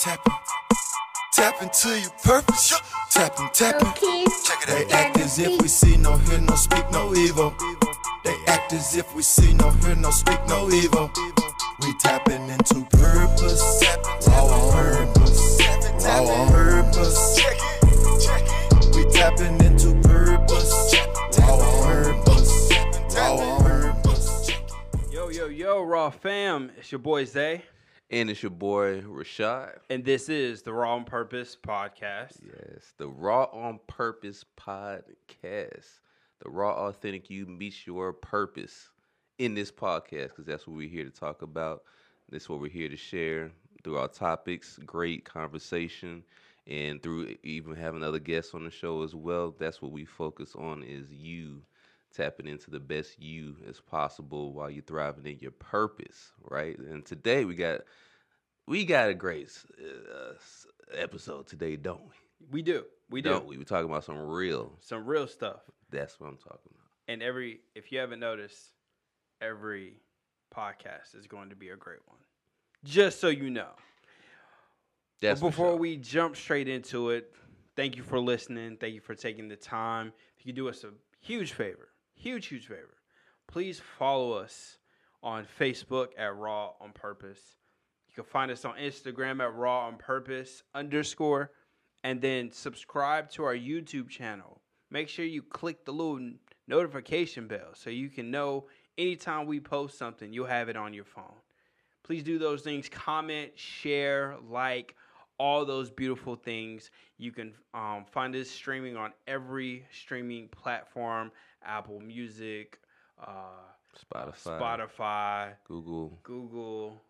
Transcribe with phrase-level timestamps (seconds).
[0.00, 0.32] tapping.
[1.34, 2.80] Tap into your purpose.
[3.10, 3.88] Tapping, tapping.
[3.88, 4.24] Okay.
[4.44, 7.54] Check it They act as if we see no, hear no, speak no evil.
[8.24, 11.10] They act as if we see no, hear no, speak no evil.
[11.82, 13.84] We tapping into purpose.
[14.26, 15.60] Raw on purpose.
[16.02, 17.40] Raw on purpose.
[18.96, 20.94] We tapping into purpose.
[21.38, 22.72] Raw on purpose.
[23.14, 24.50] Raw on purpose.
[25.12, 26.70] Yo, yo, yo, Raw fam.
[26.78, 27.64] It's your boy Zay,
[28.10, 29.78] And it's your boy Rashad.
[29.88, 32.40] and this is the Raw on Purpose podcast.
[32.44, 36.00] Yes, the Raw on Purpose podcast.
[36.42, 38.88] The raw, authentic you meets your purpose
[39.38, 41.82] in this podcast because that's what we're here to talk about.
[42.30, 43.52] That's what we're here to share
[43.84, 46.24] through our topics, great conversation,
[46.66, 49.54] and through even having other guests on the show as well.
[49.58, 51.62] That's what we focus on is you
[52.14, 56.78] tapping into the best you as possible while you're thriving in your purpose, right?
[56.78, 57.80] And today we got
[58.66, 59.50] we got a great
[59.80, 60.34] uh,
[60.94, 62.14] episode today, don't we?
[62.50, 62.84] We do.
[63.10, 63.30] We do.
[63.30, 63.58] Don't we?
[63.58, 64.72] We're talking about some real.
[64.80, 65.60] Some real stuff.
[65.90, 66.86] That's what I'm talking about.
[67.08, 68.70] And every, if you haven't noticed,
[69.40, 69.96] every
[70.54, 72.18] podcast is going to be a great one.
[72.84, 73.70] Just so you know.
[75.20, 75.76] That's but before sure.
[75.76, 77.34] we jump straight into it,
[77.76, 78.76] thank you for listening.
[78.76, 80.12] Thank you for taking the time.
[80.38, 81.88] If you do us a huge favor,
[82.20, 82.98] huge, huge favor,
[83.48, 84.78] please follow us
[85.22, 87.40] on Facebook at Raw on Purpose.
[88.08, 91.52] You can find us on Instagram at Raw on Purpose underscore,
[92.04, 94.60] and then subscribe to our YouTube channel.
[94.90, 96.20] Make sure you click the little
[96.66, 98.66] notification bell so you can know
[98.98, 101.36] anytime we post something, you'll have it on your phone.
[102.02, 102.88] Please do those things.
[102.88, 104.96] Comment share like
[105.38, 106.90] all those beautiful things.
[107.18, 111.30] You can um, find us streaming on every streaming platform
[111.64, 112.80] apple music
[113.20, 113.50] uh,
[114.12, 116.18] Spotify, spotify Google.
[116.22, 117.00] google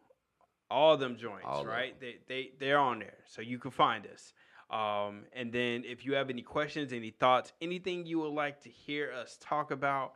[0.70, 1.98] all them joints All right?
[2.00, 4.32] They, they they're on there so you can find us.
[4.70, 8.68] Um, and then if you have any questions any thoughts anything you would like to
[8.70, 10.12] hear us talk about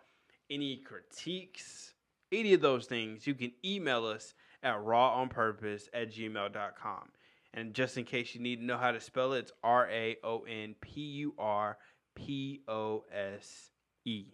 [0.48, 1.94] any critiques
[2.30, 7.08] any of those things you can email us at rawonpurpose at gmail.com
[7.52, 9.52] and just in case you need to know how to spell it it's
[14.06, 14.26] r-a-o-n-p-u-r-p-o-s-e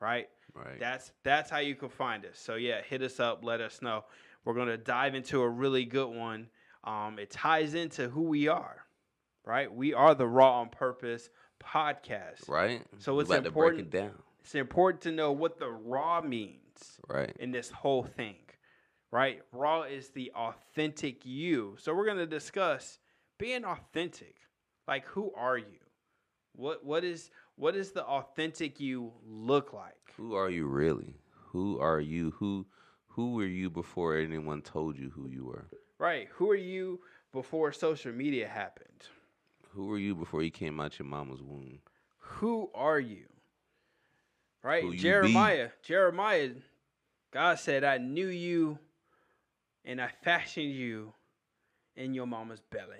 [0.00, 0.80] right Right.
[0.80, 2.38] that's that's how you can find us.
[2.38, 4.04] So yeah, hit us up, let us know.
[4.44, 6.48] We're gonna dive into a really good one.
[6.84, 8.86] Um, it ties into who we are,
[9.44, 9.70] right?
[9.70, 11.28] We are the Raw on Purpose
[11.62, 12.48] podcast.
[12.48, 12.80] right.
[12.98, 14.22] So it's important- to break it down.
[14.40, 17.36] It's important to know what the raw means Right.
[17.38, 18.38] in this whole thing,
[19.10, 19.42] right?
[19.52, 21.76] Raw is the authentic you.
[21.78, 22.98] So we're gonna discuss
[23.38, 24.36] being authentic.
[24.88, 25.80] Like, who are you?
[26.52, 29.94] What what is what does the authentic you look like?
[30.16, 31.14] Who are you really?
[31.52, 32.32] Who are you?
[32.38, 32.66] Who
[33.08, 35.66] who were you before anyone told you who you were?
[35.98, 36.28] Right.
[36.34, 37.00] Who are you
[37.32, 39.08] before social media happened?
[39.70, 41.80] Who were you before you came out your mama's womb?
[42.18, 43.26] Who are you?
[44.62, 44.84] Right?
[44.84, 44.98] You be.
[44.98, 45.70] Jeremiah.
[45.82, 46.50] Jeremiah,
[47.30, 48.78] God said, I knew you
[49.84, 51.14] and I fashioned you
[51.94, 52.96] in your mama's belly.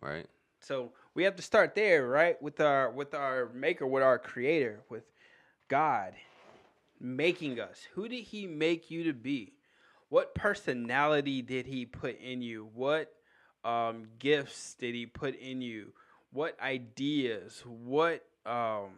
[0.00, 0.26] Right.
[0.60, 2.40] So we have to start there, right?
[2.40, 5.02] With our with our maker, with our creator, with
[5.66, 6.12] God
[7.00, 7.88] making us.
[7.94, 9.54] Who did he make you to be?
[10.10, 12.68] What personality did he put in you?
[12.72, 13.12] What
[13.64, 15.92] um, gifts did he put in you?
[16.30, 17.64] What ideas?
[17.66, 18.90] What um,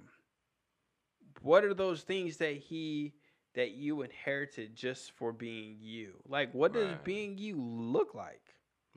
[1.40, 3.14] what are those things that he
[3.54, 6.16] that you inherited just for being you?
[6.28, 8.42] Like what does being you look like?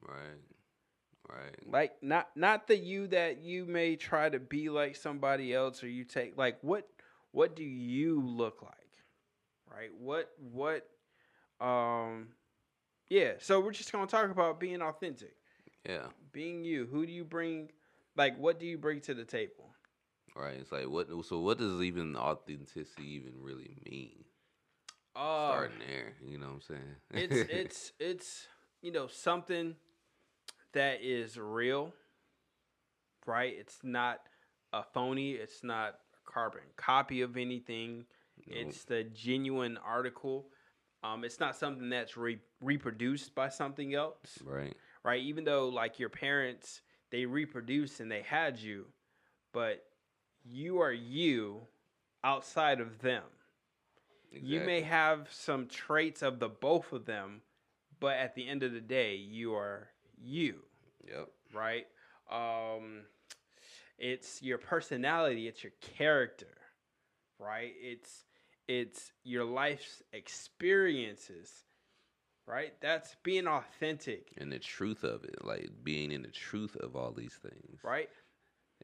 [0.02, 0.42] Right.
[1.34, 1.56] Right.
[1.72, 5.88] like not not the you that you may try to be like somebody else or
[5.88, 6.88] you take like what
[7.32, 8.74] what do you look like
[9.72, 10.88] right what what
[11.60, 12.28] um
[13.10, 15.36] yeah so we're just gonna talk about being authentic
[15.88, 16.08] Yeah.
[16.32, 17.72] being you who do you bring
[18.16, 19.70] like what do you bring to the table
[20.36, 20.56] Right.
[20.60, 21.08] It's like what?
[21.26, 24.24] So what does even authenticity even really mean?
[25.16, 26.96] uh Starting there, you know what I'm saying?
[27.12, 28.48] it's it's it's
[28.82, 29.76] you know something
[30.74, 31.94] that is real
[33.26, 33.54] right?
[33.58, 34.20] It's not
[34.74, 38.06] a phony it's not a carbon copy of anything.
[38.48, 40.48] It's the genuine article.
[41.04, 44.40] Um, it's not something that's re- reproduced by something else.
[44.44, 44.74] Right.
[45.04, 45.22] right?
[45.22, 46.82] Even though like your parents
[47.12, 48.88] they reproduced and they had you
[49.54, 49.86] but
[50.44, 51.62] you are you
[52.24, 53.24] outside of them.
[54.32, 57.42] You may have some traits of the both of them,
[58.00, 59.90] but at the end of the day, you are
[60.24, 60.60] you,
[61.08, 61.30] Yep.
[61.54, 61.86] right?
[62.32, 63.02] Um,
[63.98, 66.58] it's your personality, it's your character,
[67.40, 67.74] right?
[67.82, 68.26] It's
[68.68, 71.66] it's your life's experiences
[72.46, 72.74] right?
[72.82, 77.12] That's being authentic, And the truth of it, like being in the truth of all
[77.12, 78.10] these things, right?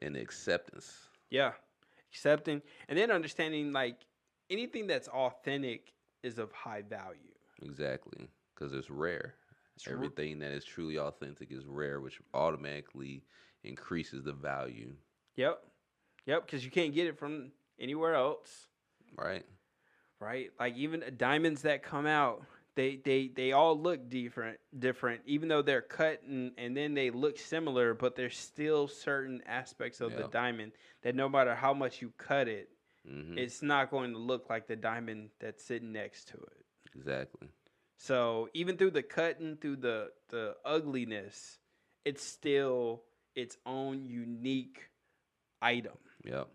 [0.00, 1.08] And acceptance.
[1.30, 1.52] Yeah.
[2.12, 3.98] Accepting and then understanding like
[4.48, 5.92] anything that's authentic
[6.22, 7.34] is of high value.
[7.62, 9.34] Exactly, because it's rare.
[9.88, 13.22] Everything that is truly authentic is rare, which automatically
[13.64, 14.92] increases the value,
[15.36, 15.62] Yep.
[16.26, 18.66] Yep, because you can't get it from anywhere else.
[19.16, 19.44] right?
[20.18, 20.50] right?
[20.58, 22.44] Like even diamonds that come out,
[22.74, 27.10] they they they all look different, different, even though they're cut and, and then they
[27.10, 30.72] look similar, but there's still certain aspects of the diamond
[31.02, 32.68] that no matter how much you cut it,
[33.06, 36.64] hmm it's not going to look like the diamond that's sitting next to it.
[36.94, 37.48] Exactly.
[38.02, 41.58] So even through the cutting, through the the ugliness,
[42.06, 43.02] it's still
[43.34, 44.88] its own unique
[45.60, 45.98] item.
[46.24, 46.48] Yep.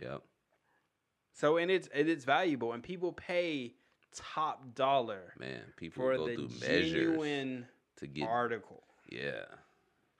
[0.00, 0.22] Yep.
[1.32, 3.74] So and it's it is valuable, and people pay
[4.14, 7.20] top dollar Man, people for go the through measures
[7.96, 8.28] to get.
[8.28, 8.84] article.
[9.10, 9.44] Yeah.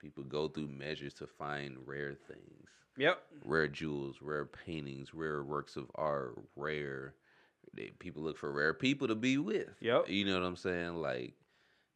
[0.01, 2.69] People go through measures to find rare things,
[2.99, 3.23] Yep.
[3.45, 7.15] rare jewels, rare paintings, rare works of art, rare.
[7.75, 9.69] They, people look for rare people to be with.
[9.81, 10.09] Yep.
[10.09, 10.97] You know what I'm saying?
[10.97, 11.35] Like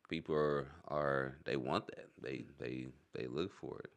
[0.09, 2.09] people are are they want that.
[2.21, 3.91] They they they look for it.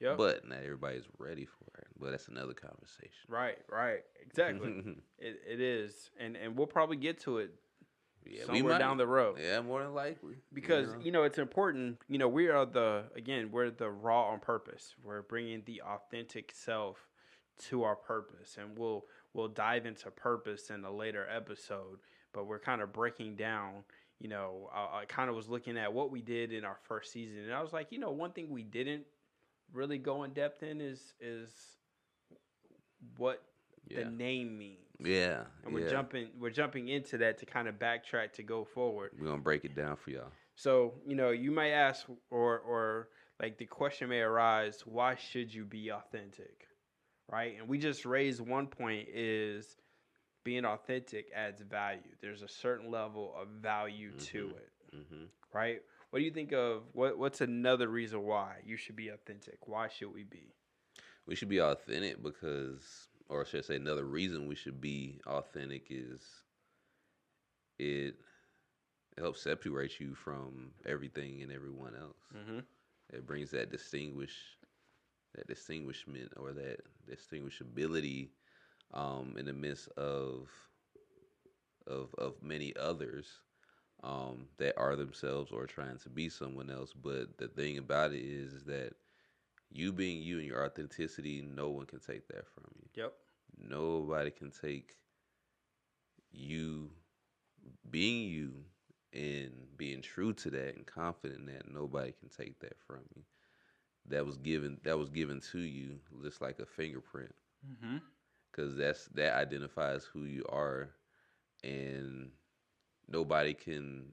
[0.00, 0.16] Yep.
[0.16, 1.86] But not everybody's ready for it.
[1.98, 3.12] But that's another conversation.
[3.28, 3.58] right.
[3.70, 4.00] Right.
[4.22, 4.96] Exactly.
[5.18, 7.54] it, it is, and and we'll probably get to it
[8.24, 8.78] yeah, we somewhere might.
[8.78, 10.36] down the road Yeah, more than likely.
[10.52, 11.04] because you know?
[11.04, 11.98] you know it's important.
[12.08, 14.94] You know, we are the again we're the raw on purpose.
[15.02, 16.96] We're bringing the authentic self
[17.68, 19.04] to our purpose, and we'll
[19.34, 21.98] we'll dive into purpose in a later episode.
[22.32, 23.84] But we're kind of breaking down.
[24.20, 27.12] You know, I, I kind of was looking at what we did in our first
[27.12, 29.04] season, and I was like, you know, one thing we didn't
[29.72, 31.50] really go in depth in is is
[33.16, 33.42] what
[33.88, 34.04] yeah.
[34.04, 34.78] the name means.
[35.02, 35.90] yeah, And we're yeah.
[35.90, 39.12] jumping we're jumping into that to kind of backtrack to go forward.
[39.18, 40.32] We're gonna break it down for y'all.
[40.54, 43.08] So, you know, you might ask or or
[43.40, 46.66] like the question may arise, why should you be authentic?
[47.30, 47.56] Right?
[47.58, 49.76] And we just raised one point is
[50.44, 52.00] being authentic adds value.
[52.20, 54.56] There's a certain level of value to Mhm.
[54.56, 54.72] it,
[55.08, 55.82] hmm right?
[56.10, 59.68] What do you think of what what's another reason why you should be authentic?
[59.68, 60.54] Why should we be?
[61.26, 65.86] We should be authentic because, or should I say, another reason we should be authentic
[65.90, 66.44] is
[67.78, 68.16] it
[69.18, 72.22] helps separate you from everything and everyone else.
[72.34, 72.64] Mhm.
[73.12, 74.56] It brings that distinguish,
[75.34, 78.28] that distinguishment or that distinguishability
[78.92, 80.48] um, in the midst of
[81.86, 83.26] of of many others
[84.02, 86.92] um, that are themselves or trying to be someone else.
[86.92, 88.92] But the thing about it is, is that
[89.70, 92.88] you being you and your authenticity, no one can take that from you.
[92.94, 93.12] Yep.
[93.68, 94.96] Nobody can take
[96.32, 96.90] you
[97.90, 98.52] being you
[99.12, 103.22] and being true to that and confident in that nobody can take that from you.
[104.10, 107.34] That was given that was given to you just like a fingerprint
[107.66, 107.98] Mm-hmm.
[108.50, 110.90] because that's that identifies who you are
[111.64, 112.30] and
[113.08, 114.12] nobody can,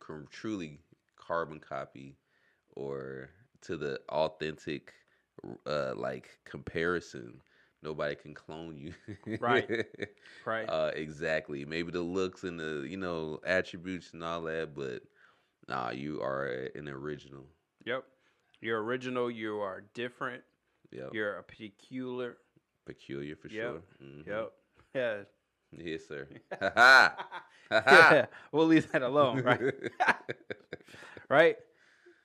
[0.00, 0.80] can truly
[1.16, 2.16] carbon copy
[2.74, 3.30] or
[3.62, 4.92] to the authentic
[5.66, 7.40] uh like comparison
[7.82, 8.92] nobody can clone you
[9.38, 9.70] Right.
[10.44, 10.68] Right.
[10.68, 15.02] uh exactly maybe the looks and the you know attributes and all that but
[15.68, 17.46] nah you are an original
[17.84, 18.04] Yep.
[18.66, 20.42] You're original, you are different,
[20.90, 22.36] yep you're a peculiar.
[22.84, 23.62] peculiar for Yep.
[23.62, 24.26] sure Mhm.
[24.26, 24.52] Yep.
[24.94, 25.22] Yeah.
[25.70, 26.26] yes sir
[26.60, 27.16] ha ha
[27.70, 28.26] ha yeah.
[28.50, 29.60] We'll leave that alone, right?
[31.28, 31.56] right?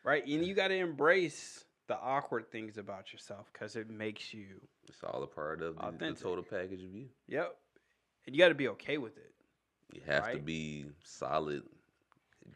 [0.03, 0.25] Right.
[0.25, 5.03] And you got to embrace the awkward things about yourself because it makes you, It's
[5.03, 7.05] all a part of the, the total package of you.
[7.27, 7.55] yep.
[8.25, 9.31] And you got to be okay with it.
[9.93, 11.61] You have to be solid,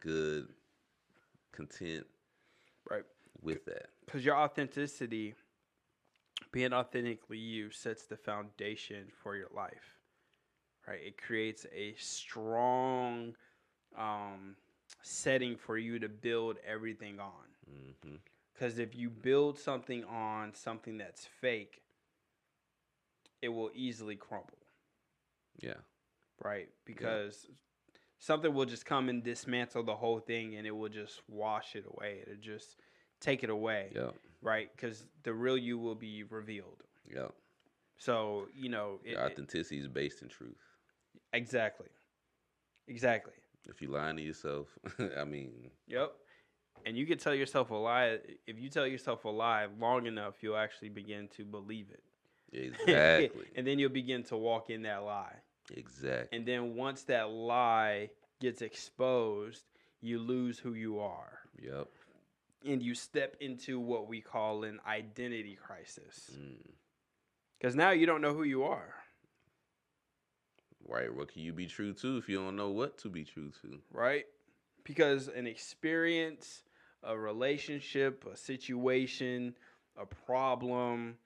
[0.00, 0.48] good,
[1.52, 2.04] content
[2.90, 3.04] Right.
[3.46, 3.86] With that.
[4.04, 5.34] Because your authenticity,
[6.52, 9.98] being authentically you, sets the foundation for your life.
[10.86, 11.00] Right.
[11.04, 13.34] It creates a strong
[13.98, 14.56] um,
[15.02, 18.18] setting for you to build everything on.
[18.54, 21.82] Because if you build something on something that's fake,
[23.42, 24.58] it will easily crumble,
[25.60, 25.74] Yeah.
[26.42, 26.68] right?
[26.84, 27.48] Because
[28.18, 31.84] something will just come and dismantle the whole thing and it will just wash it
[31.86, 32.20] away.
[32.22, 32.76] It'll just
[33.20, 34.10] take it away, Yeah.
[34.42, 34.70] right?
[34.74, 36.82] Because the real you will be revealed.
[37.12, 37.28] Yeah.
[37.98, 40.62] So, you know, it, authenticity is based in truth.
[41.32, 41.88] exactly.
[42.88, 43.32] Exactly.
[43.68, 44.68] If you lying to yourself,
[45.18, 46.12] I mean, Yep.
[46.84, 48.18] And you can tell yourself a lie.
[48.46, 52.02] If you tell yourself a lie long enough, you'll actually begin to believe it.
[52.52, 53.46] exactly.
[53.56, 55.34] and then you'll begin to walk in that lie.
[55.74, 56.36] exactly.
[56.36, 59.64] And then once that lie gets exposed,
[60.00, 61.38] you lose who you are.
[61.60, 61.88] Yep.
[62.66, 66.30] And you step into what we call an identity crisis.
[66.34, 66.72] Mm.
[67.58, 68.94] Because now you don't know who you are,
[70.88, 71.12] Right.
[71.12, 73.80] What can you be true to if you don't know what to be true to?
[73.92, 74.24] right?
[74.84, 76.62] Because an experience,
[77.02, 79.56] a relationship, a situation,
[80.00, 81.16] a problem,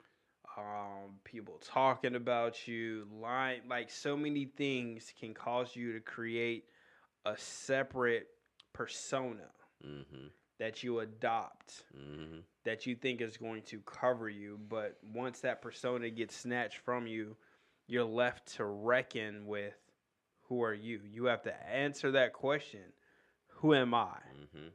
[0.57, 6.65] um, people talking about you, lying, like so many things can cause you to create
[7.27, 8.29] a separate
[8.73, 9.51] persona
[9.87, 10.27] Mm-hmm.
[10.61, 12.41] That you adopt Mm-hmm.
[12.65, 14.61] that you think is going to cover you.
[14.69, 17.37] But once that persona gets snatched from you,
[17.89, 19.75] you're left to reckon with
[20.49, 21.01] who are you?
[21.11, 22.93] You have to answer that question
[23.57, 24.19] Who am I?
[24.39, 24.69] Mm-hmm.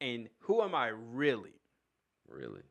[0.00, 1.60] And who am I really?
[2.28, 2.62] Really.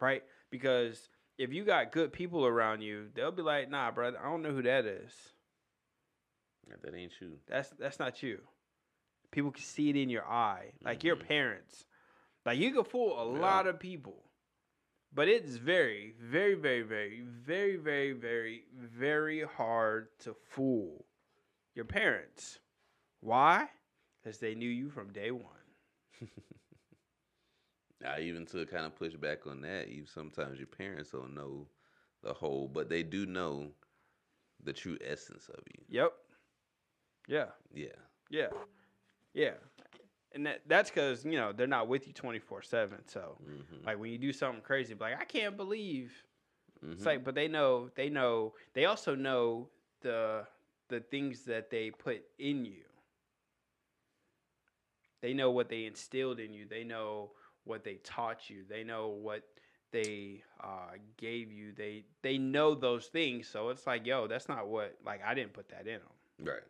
[0.00, 0.22] Right?
[0.50, 4.42] Because if you got good people around you, they'll be like, nah, bro, I don't
[4.42, 5.12] know who that is.
[6.82, 7.38] That ain't you.
[7.48, 8.40] That's that's not you.
[9.30, 10.72] People can see it in your eye.
[10.84, 11.16] Like your Mhm.
[11.16, 11.86] parents.
[12.44, 13.38] Like you can fool a Yeah.
[13.38, 14.24] lot of people.
[15.12, 21.06] But it's very, very, very, very, very, very, very, very hard to fool
[21.74, 22.58] your parents.
[23.20, 23.70] Why?
[24.22, 25.44] Because they knew you from day one.
[28.04, 31.68] I even to kind of push back on that, you sometimes your parents don't know
[32.22, 33.72] the whole, but they do know
[34.62, 35.84] the true essence of you.
[35.88, 36.12] Yep.
[37.28, 37.46] Yeah.
[37.72, 37.96] Yeah.
[38.30, 38.48] Yeah.
[39.38, 39.52] Yeah.
[40.34, 42.98] And that, that's because, you know, they're not with you 24 7.
[43.06, 43.86] So, Mm-hmm.
[43.86, 46.12] like, when you do something crazy, like, I can't believe
[46.84, 46.92] mm-hmm.
[46.94, 49.68] It's like, but they know, they know, they also know
[50.02, 50.46] the
[50.88, 52.84] the things that they put in you.
[55.20, 56.66] They know what they instilled in you.
[56.68, 57.32] They know
[57.64, 58.64] what they taught you.
[58.68, 59.42] They know what
[59.92, 61.72] they uh, gave you.
[61.72, 63.48] They they know those things.
[63.48, 64.96] So it's like, yo, that's not what.
[65.04, 66.46] Like, I didn't put that in them.
[66.46, 66.62] right.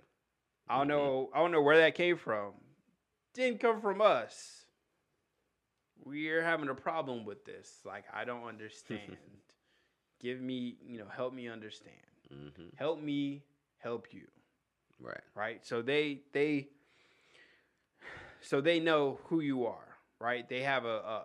[0.70, 0.88] I don't Mhm.
[0.90, 1.30] know.
[1.34, 2.54] I don't know where that came from.
[3.34, 4.64] Didn't come from us.
[6.04, 7.80] We're having a problem with this.
[7.84, 9.00] Like, I don't understand.
[10.20, 11.94] Give me, you know, help me understand.
[12.32, 12.68] Mm-hmm.
[12.76, 13.44] Help me
[13.78, 14.26] help you.
[15.00, 15.20] Right.
[15.34, 15.64] Right?
[15.64, 16.68] So they they
[18.40, 20.48] so they know who you are, right?
[20.48, 21.16] They have a, a,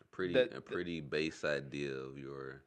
[0.00, 2.62] a pretty The- a the- pretty base idea of your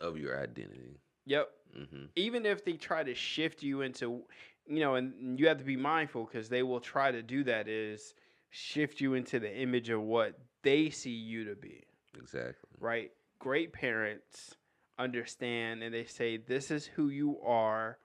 [0.00, 0.98] of your identity.
[1.26, 1.50] yep.
[1.76, 2.06] Mm-hmm.
[2.16, 4.24] Even if they try to shift you into
[4.66, 7.68] you know, and you have to be mindful because they will try to do that
[7.68, 8.14] is
[8.50, 11.84] shift you into the image of what they see you to be.
[12.16, 12.68] Exactly.
[12.78, 13.10] right?
[13.38, 14.54] Great parents
[14.98, 17.98] understand and they say, This is who you are.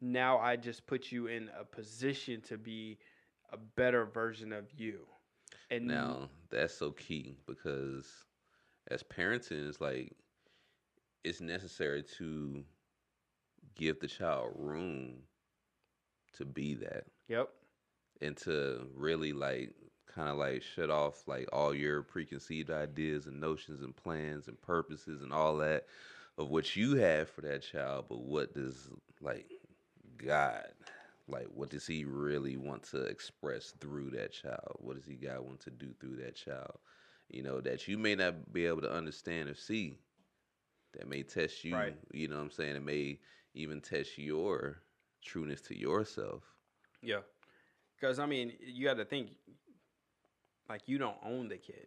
[0.00, 2.98] Now I just put you in a position to be
[3.52, 5.00] a better version of you.
[5.70, 8.06] And Now that's so key because
[8.90, 10.12] as parenting, it's like
[11.22, 12.64] it's necessary to
[13.76, 15.18] give the child room
[16.34, 17.04] to be that.
[17.28, 17.48] Yep,
[18.20, 19.72] and to really like
[20.06, 24.60] kind of like shut off like all your preconceived ideas and notions and plans and
[24.60, 25.86] purposes and all that
[26.36, 28.88] of what you have for that child but what does
[29.20, 29.48] like
[30.16, 30.66] god
[31.28, 34.76] like what does he really want to express through that child?
[34.80, 36.78] What does he god want to do through that child?
[37.28, 39.98] You know that you may not be able to understand or see.
[40.94, 41.94] That may test you Right.
[42.12, 42.76] you know what i'm saying?
[42.76, 43.20] It may
[43.54, 44.82] even test your
[45.22, 46.42] trueness to yourself
[47.02, 47.20] yeah.
[47.98, 49.30] Because I mean, you got to think
[50.68, 51.86] like you don't own the kid.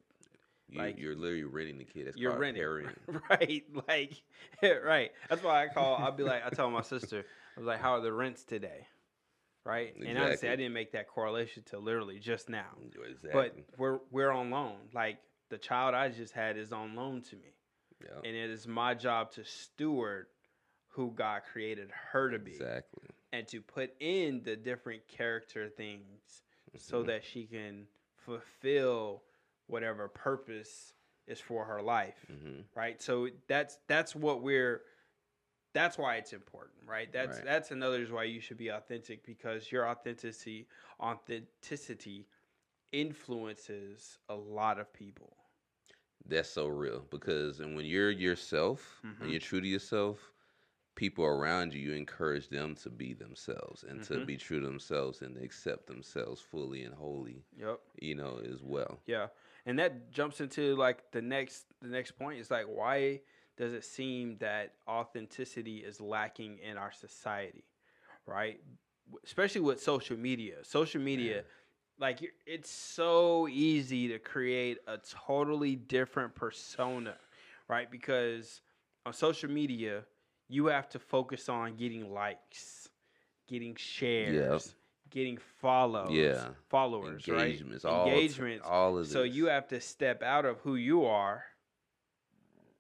[0.70, 2.08] You, Like, you're literally renting the kid.
[2.08, 3.22] That's You're renting, parenting.
[3.30, 3.64] right?
[3.88, 4.22] Like,
[4.84, 5.12] right.
[5.30, 5.98] That's why I call.
[5.98, 7.26] I'll be like, I tell my sister,
[7.58, 8.88] I was like, "How are the rents today?"
[9.66, 9.94] Right?
[9.96, 12.66] And honestly, I didn't make that correlation till literally just now.
[12.82, 13.32] Exactly.
[13.32, 14.76] But we're we're on loan.
[14.94, 15.18] Like
[15.50, 17.54] the child I just had is on loan to me,
[18.02, 20.28] yeah, and it is my job to steward
[20.90, 23.10] who God created her to be, exactly.
[23.34, 26.44] And to put in the different character things
[26.78, 27.08] so Mhm.
[27.08, 29.24] that she can fulfill
[29.68, 30.94] whatever purpose
[31.28, 32.26] is for her life.
[32.32, 32.66] Mhm.
[32.76, 33.02] Right?
[33.02, 34.86] So that's that's what we're
[35.74, 37.12] that's why it's important, right?
[37.12, 37.46] That's Right.
[37.46, 40.68] that's another reason why you should be authentic because your authenticity
[41.00, 42.28] authenticity
[42.92, 45.36] influences a lot of people.
[46.26, 49.20] That's so real because, and when you're yourself, Mhm.
[49.20, 50.33] when you're true to yourself,
[50.96, 54.26] people around you, you encourage them to be themselves and to Mhm.
[54.26, 57.44] be true to themselves and accept themselves fully and wholly.
[57.58, 57.82] Yep.
[58.00, 59.02] You know, as well.
[59.06, 59.30] Yeah.
[59.66, 63.22] And that jumps into like the next the next point is like why
[63.56, 67.66] does it seem that authenticity is lacking in our society?
[68.26, 68.62] Right?
[69.24, 70.64] Especially with social media.
[70.64, 71.42] Social media Yeah.
[71.98, 77.18] like it's so easy to create a totally different persona,
[77.68, 77.90] right?
[77.90, 78.62] Because
[79.06, 80.06] on social media,
[80.48, 82.90] you have to focus on getting likes,
[83.48, 84.76] getting shares,
[85.10, 86.50] getting follows, Yeah.
[86.70, 87.86] followers, engagements, right?
[87.86, 88.68] all Engagements.
[88.68, 91.46] all of So you have to step out of who you are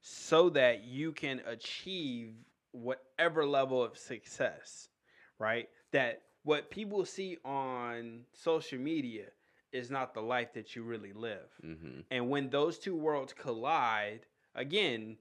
[0.01, 2.34] so that you can achieve
[2.72, 4.89] whatever level of success,
[5.39, 5.70] right?
[5.91, 9.27] That what people see on social media
[9.72, 11.50] is not the life that you really live.
[11.62, 15.17] hmm And when those two worlds collide, again,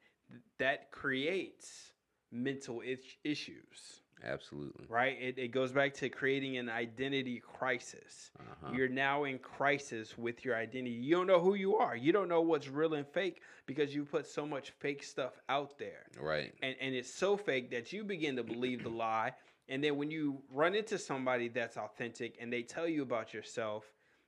[0.59, 1.93] that creates
[2.33, 4.87] mental is- issues, Absolutely.
[4.89, 5.17] right?
[5.21, 8.31] It, it goes back to creating an identity crisis.
[8.41, 8.73] Uh-huh.
[8.75, 10.95] You're now in crisis with your identity.
[10.95, 11.95] You don't know who you are.
[11.95, 15.79] You don't know what's real and fake because you put so much fake stuff out
[15.79, 16.07] there.
[16.21, 16.53] Right.
[16.63, 19.33] And, and it's so fake that you begin to believe the lie.
[19.69, 23.85] And then when you run into somebody that's authentic and they tell you about yourself,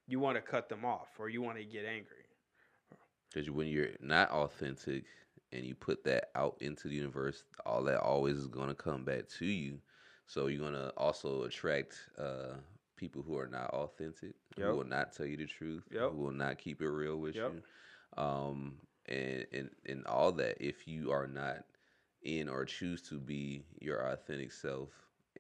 [0.07, 2.25] you want to cut them off or you want to get angry.
[3.33, 5.05] Because when you're not authentic
[5.55, 9.05] and you put that out into the universe, all that always is going to come
[9.05, 9.79] back to you.
[10.27, 12.57] So you're going to also attract uh,
[12.97, 14.67] people who are not authentic, Yep.
[14.69, 16.11] who will not tell you the truth, Yep.
[16.13, 17.53] who will not keep it real with Yep.
[17.53, 18.23] you.
[18.23, 21.65] Um, and, and, and all that, if you are not
[22.23, 24.89] in or choose to be your authentic self,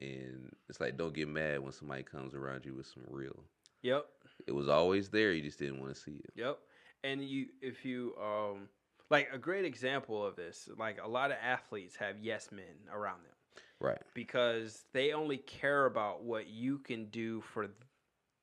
[0.00, 3.42] and it's like, don't get mad when somebody comes around you with some real.
[3.82, 4.06] Yep.
[4.46, 6.30] It was always there, you just didn't want to see it.
[6.36, 6.58] Yep.
[7.04, 8.68] And you, if you, um,
[9.14, 13.20] like a great example of this, like a lot of athletes have yes men around
[13.24, 13.36] them
[13.80, 14.02] Right.
[14.14, 17.68] because they only care about what you can do for,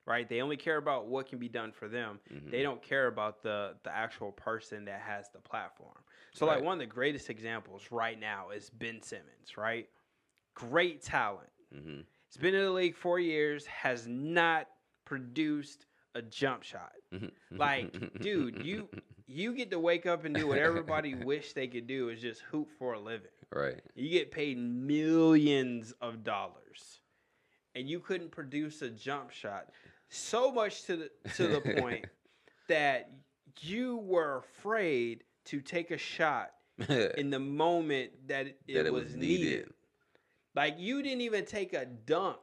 [0.06, 0.28] right?
[0.28, 2.20] They only care about what can be done for them.
[2.30, 2.52] Mhm.
[2.52, 5.98] They don't care about the the actual person that has the platform.
[6.34, 9.88] So, like one of the greatest examples right now is Ben Simmons, right?
[10.56, 11.50] Great talent.
[11.74, 14.68] hmm He's been in the league four years, has not
[15.06, 15.86] produced
[16.16, 16.94] a jump shot.
[17.52, 18.88] Like, dude, you
[19.32, 22.42] you get to wake up and do what everybody wish they could do is just
[22.42, 23.32] hoop for a living.
[23.54, 23.82] right.
[23.96, 27.02] You get paid millions of dollars,
[27.76, 29.70] and you couldn't produce a jump shot.
[30.10, 32.06] So much to the to the point
[32.68, 33.10] that
[33.62, 36.52] you were afraid to take a shot
[36.90, 39.70] in the moment that it, that it was, needed.
[40.56, 42.40] Like you didn't even take a dunk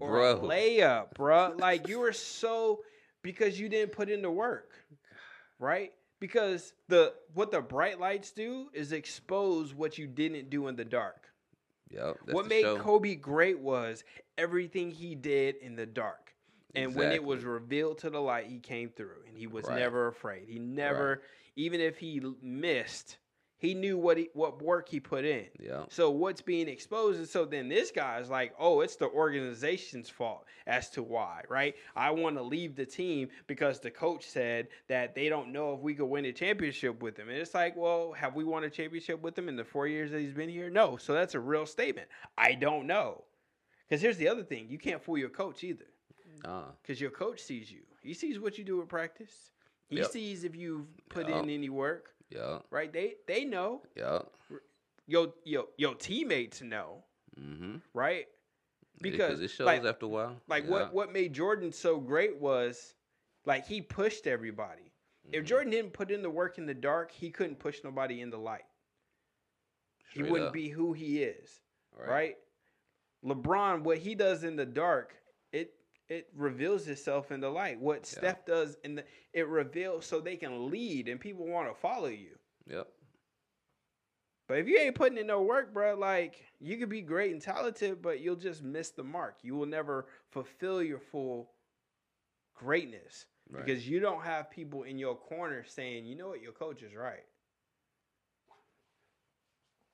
[0.00, 0.32] or bro.
[0.32, 1.60] a layup, bruh.
[1.60, 2.80] Like you were so
[3.22, 4.72] because you didn't put in the work,
[5.58, 5.92] right?
[6.20, 10.84] Because the what the bright lights do is expose what you didn't do in the
[10.84, 11.28] dark.
[11.90, 12.16] Yep.
[12.24, 12.78] that's what made show.
[12.78, 14.02] Kobe great was
[14.38, 16.34] everything he did in the dark.
[16.74, 19.78] And when it was revealed to the light, he came through and he was Right.
[19.78, 20.48] never afraid.
[20.48, 21.22] He never,
[21.54, 23.16] even if he missed,
[23.66, 25.46] he knew what he, what work he put in.
[25.60, 25.86] Yep.
[25.90, 30.08] So what's being exposed is so then this guy is like, oh, it's the organization's
[30.08, 31.74] fault as to why, right?
[31.96, 35.80] I want to leave the team because the coach said that they don't know if
[35.80, 37.28] we could win a championship with him.
[37.28, 40.12] And it's like, well, have we won a championship with him in the four years
[40.12, 40.70] that he's been here?
[40.70, 40.96] No.
[40.96, 42.08] So that's a real statement.
[42.38, 43.24] I don't know.
[43.88, 45.86] Because here's the other thing: you can't fool your coach either,
[46.82, 47.82] because your coach sees you.
[48.02, 49.52] He sees what you do in practice.
[49.88, 50.10] He Yep.
[50.10, 52.64] sees if you've put in any work, Yep.
[52.70, 52.92] right?
[52.92, 53.82] They they know.
[53.96, 54.26] Yep.
[55.06, 57.04] Your your your teammates know
[57.40, 57.76] Mm-hmm.
[57.94, 58.26] right?
[59.02, 60.36] Because it shows like, after a while.
[60.48, 60.70] like Yeah.
[60.70, 62.94] what what made Jordan so great was
[63.44, 64.92] like he pushed everybody.
[65.32, 65.46] If Mhm.
[65.46, 68.38] Jordan didn't put in the work in the dark, he couldn't push nobody in the
[68.38, 68.64] light.
[70.12, 70.52] he wouldn't up.
[70.54, 71.60] be who he is,
[71.94, 72.36] right.
[73.24, 75.14] LeBron, what he does in the dark,
[76.08, 77.80] it reveals itself in the light.
[77.80, 78.18] What Yeah.
[78.18, 82.08] Steph does in the it reveals so they can lead and people want to follow
[82.08, 82.38] you.
[82.68, 82.88] Yep.
[84.48, 87.42] But if you ain't putting in no work, bro, like you could be great and
[87.42, 89.38] talented, but you'll just miss the mark.
[89.42, 91.50] You will never fulfill your full
[92.54, 93.64] greatness Right.
[93.64, 96.94] because you don't have people in your corner saying, "You know what, your coach is
[96.94, 97.24] right."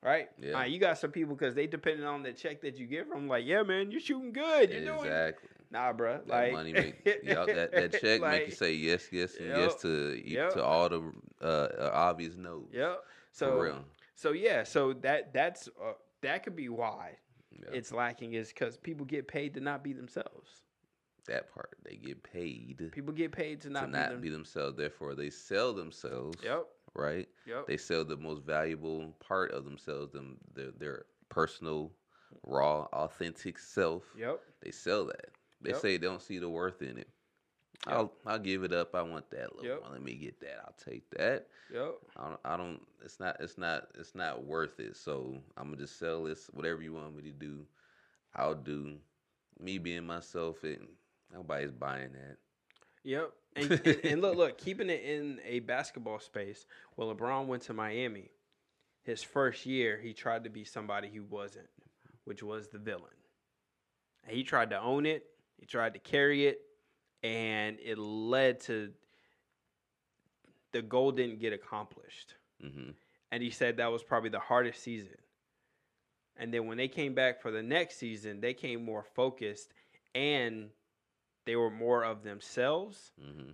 [0.03, 0.29] Right?
[0.38, 0.59] Yeah.
[0.61, 3.29] Uh, you got some people because they depending on the check that you give them.
[3.29, 4.70] Like, yeah, man, you're shooting good.
[4.70, 5.48] You're doing exactly.
[5.73, 6.19] Nah, bro.
[6.19, 9.57] That like money make yep, that, that check make you say yes, yes, and Yep.
[9.59, 10.53] yes to Yep.
[10.55, 11.03] to all the
[11.43, 12.69] uh, uh, obvious no's.
[12.73, 13.03] Yep.
[13.03, 13.85] For So real.
[14.15, 17.17] so yeah, so that that's uh, that could be why
[17.51, 17.71] Yeah.
[17.73, 20.63] it's lacking is because people get paid to not be themselves.
[21.27, 21.71] that part.
[21.85, 24.21] They get paid People get paid to not, to not be, them.
[24.23, 24.77] be themselves.
[24.77, 26.39] Therefore, they sell themselves.
[26.45, 26.67] Yep.
[26.95, 27.29] Right.
[27.47, 27.67] Yep.
[27.69, 31.91] They sell the most valuable part of themselves, them their, their personal,
[32.45, 34.03] raw, authentic self.
[34.19, 34.41] yep.
[34.63, 35.31] They sell that.
[35.62, 35.81] They Yep.
[35.81, 37.09] say they don't see the worth in it.
[37.87, 37.94] Yep.
[37.96, 38.94] I'll I'll give it up.
[38.94, 39.83] I want that little Yep.
[39.83, 39.92] one.
[39.92, 40.61] Let me get that.
[40.64, 41.48] I'll take that.
[41.72, 41.94] Yep.
[42.16, 42.81] I don't, I don't.
[43.05, 43.37] It's not.
[43.40, 43.88] It's not.
[43.98, 44.96] It's not worth it.
[44.96, 46.48] So I'm gonna just sell this.
[46.53, 47.66] Whatever you want me to do,
[48.35, 48.96] I'll do.
[49.61, 50.88] Me being myself, and
[51.33, 52.37] nobody's buying that.
[53.05, 53.33] Yep.
[53.57, 56.66] And, and, and look, look, keeping it in a basketball space.
[56.96, 58.31] When LeBron went to Miami,
[59.03, 61.68] his first year, he tried to be somebody he wasn't,
[62.25, 63.12] which was the villain.
[64.25, 65.27] And he tried to own it,
[65.62, 66.61] He tried to carry it,
[67.22, 68.90] and it led to
[70.72, 72.35] the goal didn't get accomplished.
[72.61, 72.90] hmm
[73.31, 75.18] And he said that was probably the hardest season.
[76.37, 79.72] And then when they came back for the next season, they came more focused
[80.16, 80.70] and
[81.46, 83.51] they were more of themselves, hmm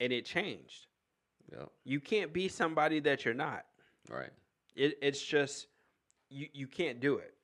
[0.00, 0.88] and it changed.
[1.52, 1.70] Yep.
[1.84, 3.66] You can't be somebody that you're not.
[4.10, 4.30] Right.
[4.74, 5.68] It, it's just
[6.28, 7.34] you you can't do it.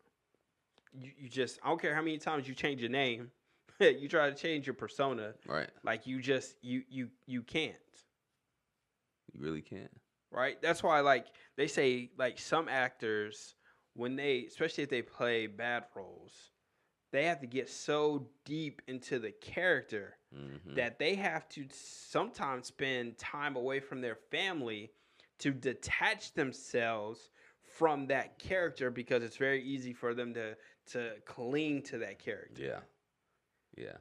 [0.93, 3.31] You you just I don't care how many times you change your name,
[4.01, 5.71] you try to change your persona, Right.
[5.85, 7.75] like you just you you you can't.
[9.33, 9.91] You really can't.
[10.31, 10.61] Right?
[10.61, 13.55] That's why like they say like some actors
[13.95, 16.33] when they especially if they play bad roles,
[17.13, 22.67] they have to get so deep into the character hmm that they have to sometimes
[22.67, 24.91] spend time away from their family
[25.39, 27.31] to detach themselves
[27.63, 30.55] from that character because it's very easy for them to
[30.93, 32.63] to cling to that character.
[32.63, 32.81] Yeah.
[33.79, 33.97] Yeah.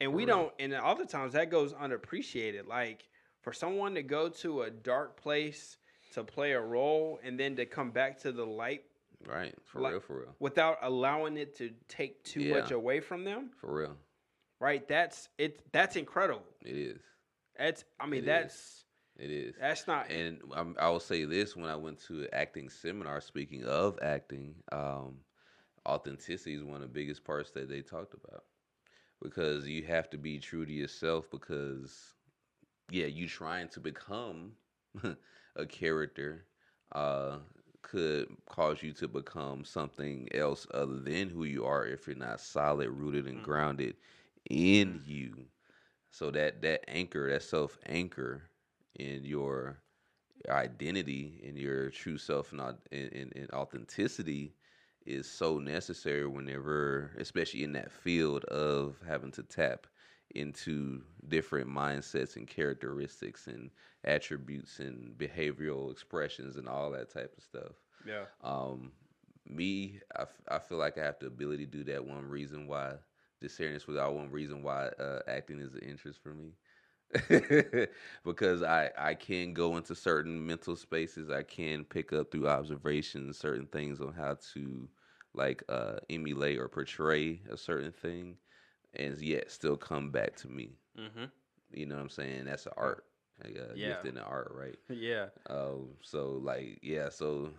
[0.00, 2.66] And we don't and other times that goes unappreciated.
[2.66, 3.08] Like
[3.42, 5.76] for someone to go to a dark place
[6.14, 8.84] to play a role and then to come back to the light
[9.24, 9.54] Right.
[9.64, 10.00] For Like- real.
[10.00, 10.36] For real.
[10.40, 12.54] without allowing it to take too Yeah.
[12.60, 13.96] much away from them, For real.
[14.58, 14.86] right?
[14.88, 16.44] That's it that's incredible.
[16.64, 17.00] It is.
[17.56, 18.26] That's I mean It is.
[18.26, 18.84] that's
[19.18, 19.54] It is.
[19.60, 23.20] that's not And um, I will say this: when I went to an acting seminar,
[23.20, 25.20] speaking of acting, um,
[25.86, 28.44] authenticity is one of the biggest parts that they talked about
[29.22, 31.30] because you have to be true to yourself.
[31.30, 32.14] Because
[32.90, 34.52] yeah, you trying to become
[35.56, 36.46] a character
[36.92, 37.38] uh,
[37.82, 42.40] could cause you to become something else other than who you are if you're not
[42.40, 43.42] solid, rooted, and Mm.
[43.42, 43.96] grounded
[44.48, 45.46] in you.
[46.10, 48.42] So that that anchor, that self anchor
[48.98, 49.78] in your
[50.48, 52.60] identity in your true self and,
[52.92, 54.54] and, and, and authenticity
[55.06, 59.86] is so necessary whenever, especially in that field of having to tap
[60.34, 63.70] into different mindsets and characteristics and
[64.04, 67.72] attributes and behavioral expressions and all that type of stuff.
[68.04, 68.24] yeah.
[68.42, 68.92] Um,
[69.46, 72.04] me, I, f- I feel like I have the ability to do that.
[72.04, 72.94] One reason why,
[73.40, 76.52] just sharing this without one reason why uh, acting is an interest for me.
[78.24, 81.30] because I, I can go into certain mental spaces.
[81.30, 84.88] I can pick up through observation certain things on how to
[85.34, 88.36] like uh, emulate or portray a certain thing,
[88.94, 90.76] and yet still come back to me.
[90.98, 91.24] Mm-hmm.
[91.72, 92.44] You know what I'm saying?
[92.44, 93.04] That's an art,
[93.42, 93.82] like, uh, Yeah.
[93.82, 94.76] gift in the art, right?
[94.90, 95.28] Yeah.
[95.48, 97.50] Um, so like yeah, so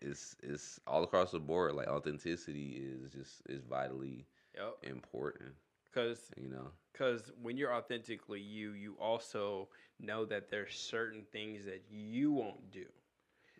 [0.00, 1.74] it's it's all across the board.
[1.74, 4.76] Like authenticity is just is vitally Yep.
[4.82, 5.52] important.
[5.92, 6.72] Because You know.
[6.92, 12.70] because when you're authentically you, you also know that there's certain things that you won't
[12.70, 12.86] do.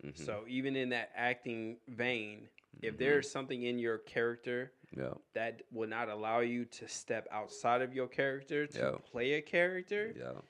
[0.03, 0.13] Mhm.
[0.17, 2.49] So even in that acting vein,
[2.81, 2.97] if Mhm.
[2.97, 7.93] there's something in your character yeah, that will not allow you to step outside of
[7.93, 8.97] your character to Yeah.
[9.11, 10.41] play a character, yeah,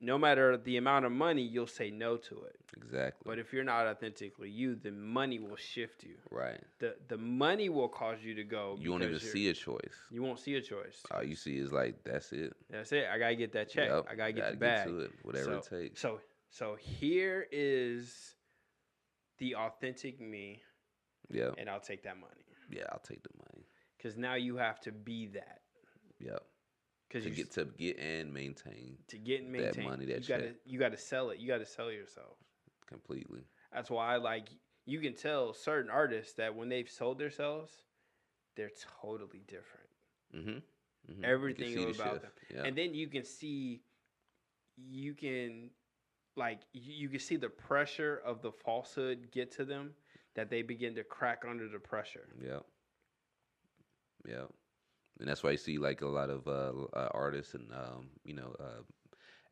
[0.00, 2.56] no matter the amount of money, you'll say no to it.
[2.76, 3.22] exactly.
[3.24, 6.16] But if you're not authentically you, then money will shift you.
[6.30, 8.76] right, The the money will cause you to go.
[8.80, 9.94] you won't even see a choice.
[10.10, 11.02] You won't see a choice.
[11.10, 12.54] All you see is like that's it.
[12.70, 13.06] That's it.
[13.12, 13.88] I gotta get that check.
[13.88, 14.86] Yep, I gotta get gotta the bag.
[14.88, 16.00] to it, whatever so, it takes.
[16.00, 18.34] So so here is
[19.38, 20.62] the authentic me,
[21.30, 22.32] Yeah, and I'll take that money
[22.70, 23.66] yeah, I'll take the money.
[23.96, 25.60] because now you have to be that.
[26.20, 26.38] Yeah,
[27.08, 30.20] Because to you get to get and maintain to get and maintain that money, that
[30.20, 31.38] you gotta you gotta sell it.
[31.38, 32.36] You gotta sell yourself.
[32.86, 33.40] completely.
[33.72, 34.48] That's why like
[34.84, 37.72] you can tell certain artists that when they've sold themselves,
[38.56, 39.88] they're totally different.
[40.36, 41.24] Mm-hmm.
[41.24, 42.30] Everything about them.
[42.54, 43.82] Yeah, and then you can see
[44.76, 45.70] you can
[46.36, 49.92] like you, you can see the pressure of the falsehood get to them
[50.34, 52.60] that they begin to crack under the pressure Yeah.
[54.26, 54.44] Yeah.
[55.20, 58.34] And that's why you see like a lot of uh, uh, artists and um, you
[58.34, 58.82] know uh,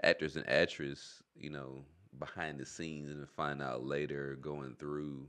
[0.03, 1.85] actors and actresses, you know,
[2.19, 5.29] behind the scenes and find out later going through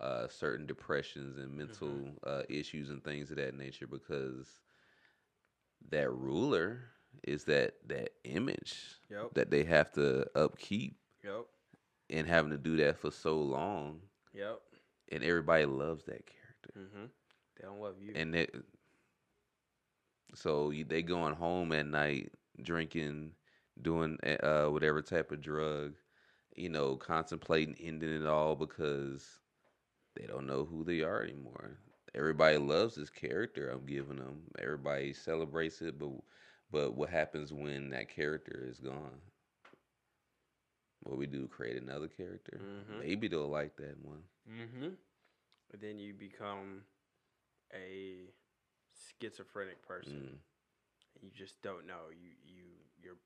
[0.00, 4.60] uh, certain depressions and mental uh, issues and things of that nature because
[5.90, 6.80] that ruler
[7.24, 9.32] is that that image Yep.
[9.32, 11.46] that they have to upkeep yep
[12.10, 14.00] and having to do that for so long
[14.32, 14.60] yep
[15.10, 16.74] and everybody loves that character.
[16.78, 17.06] Mm-hmm.
[17.56, 18.14] they don't love you.
[18.14, 18.54] And it,
[20.34, 23.32] so they going home at night drinking
[23.80, 25.94] doing uh whatever type of drug
[26.54, 29.40] you know contemplating ending it all because
[30.16, 31.78] they don't know who they are anymore.
[32.14, 36.10] Everybody loves this character i'm giving them everybody celebrates it but
[36.70, 39.20] but what happens when that character is gone?
[41.02, 42.60] What we do create another character?
[42.60, 43.00] Mhm.
[43.00, 44.24] maybe they'll like that one.
[44.48, 44.88] Mm-hmm.
[45.70, 46.84] but then you become
[47.74, 48.30] a
[48.98, 50.12] schizophrenic person.
[50.32, 51.22] Mm.
[51.22, 52.10] You just don't know.
[52.10, 52.64] You you
[53.02, 53.18] you're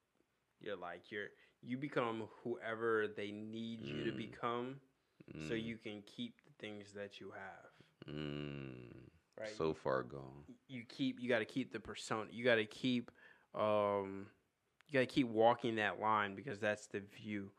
[0.60, 1.28] you're like you're
[1.62, 4.16] you become whoever they need you to Mm.
[4.16, 4.80] become,
[5.48, 5.62] so Mm.
[5.64, 7.70] you can keep the things that you have.
[8.06, 9.08] Mm.
[9.38, 9.48] Right.
[9.56, 10.44] So far gone.
[10.68, 12.28] you keep you got to keep the persona.
[12.30, 13.10] You got to keep
[13.54, 14.26] um
[14.86, 17.50] you got to keep walking that line because that's the view.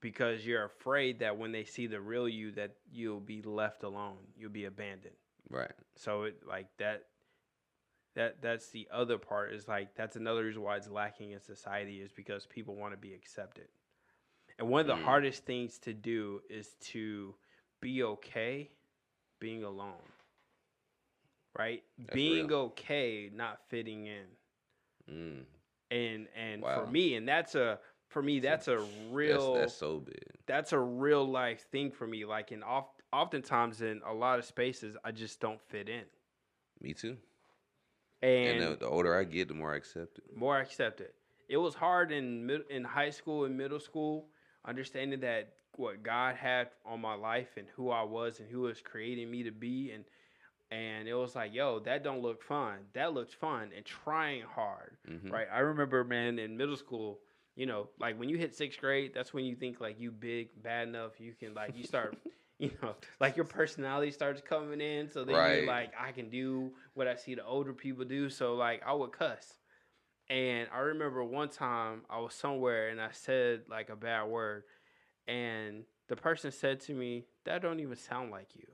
[0.00, 4.18] Because you're afraid that when they see the real you that you'll be left alone.
[4.36, 5.16] You'll be abandoned.
[5.50, 5.72] Right.
[5.96, 7.06] So it like that
[8.18, 12.00] that that's the other part is like that's another reason why it's lacking in society
[12.00, 13.68] is because people want to be accepted.
[14.58, 15.04] And one of the Mm.
[15.04, 17.34] hardest things to do is to
[17.80, 18.70] be okay
[19.40, 20.12] being alone.
[21.56, 21.84] Right?
[21.98, 22.58] That's being real.
[22.74, 24.26] okay not fitting in.
[25.10, 25.44] Mm.
[25.90, 26.74] And and Wow.
[26.74, 30.24] for me and that's a for me that's a real That's, that's so big.
[30.46, 34.44] that's a real life thing for me like in oft, oftentimes in a lot of
[34.44, 36.04] spaces I just don't fit in.
[36.80, 37.16] Me too.
[38.22, 40.36] And, And, the, the older I get, the more I accept it.
[40.36, 41.08] more I accepted.
[41.48, 44.26] It It was hard in mid, in high school and middle school,
[44.64, 48.80] understanding that what God had on my life and who I was and who was
[48.80, 50.04] creating me to be, and
[50.70, 52.78] and it was like, yo, that don't look fun.
[52.92, 55.30] That looks fun and trying hard, Mhm.
[55.32, 55.48] right?
[55.50, 57.20] I remember, man, in middle school,
[57.56, 60.50] you know, like when you hit sixth grade, that's when you think like you big,
[60.62, 61.18] bad enough.
[61.20, 62.18] You can like you start.
[62.60, 65.58] You know, like your personality starts coming in, so then Right.
[65.58, 68.28] you're like, I can do what I see the older people do.
[68.30, 69.54] So like, I would cuss,
[70.30, 74.64] and I remember one time I was somewhere and I said like a bad word,
[75.28, 78.66] and the person said to me, "That don't even sound like you.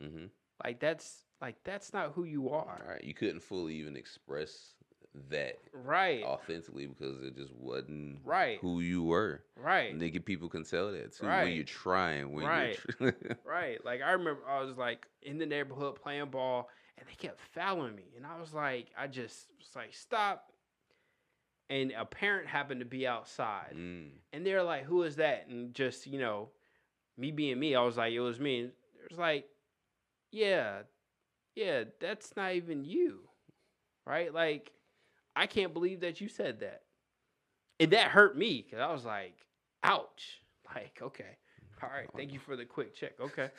[0.00, 0.26] Mm-hmm.
[0.64, 3.02] Like that's like that's not who you are." right.
[3.04, 4.73] You couldn't fully even express
[5.30, 6.24] that Right.
[6.24, 8.58] authentically because it just wasn't Right.
[8.60, 9.44] who you were.
[9.56, 9.94] Right.
[9.96, 11.44] Nigga, people can tell that too Right.
[11.44, 12.32] when you're trying.
[12.32, 12.78] When Right.
[13.00, 13.84] you're tr- Right.
[13.84, 17.94] Like I remember I was like in the neighborhood playing ball and they kept fouling
[17.94, 18.12] me.
[18.16, 20.52] And I was like, I just was like, stop.
[21.70, 23.72] And a parent happened to be outside.
[23.74, 24.10] mm.
[24.32, 25.46] And they're like, Who is that?
[25.48, 26.50] And just, you know,
[27.16, 28.60] me being me, I was like, it was me.
[28.60, 28.72] And
[29.02, 29.48] it was like,
[30.32, 30.82] Yeah,
[31.54, 33.28] yeah, that's not even you.
[34.06, 34.34] Right?
[34.34, 34.72] Like,
[35.36, 36.82] I can't believe that you said that.
[37.80, 39.34] And that hurt me because I was like,
[39.82, 40.40] ouch.
[40.74, 41.36] Like, okay.
[41.82, 42.08] All right.
[42.16, 43.12] Thank you for the quick check.
[43.20, 43.50] Okay.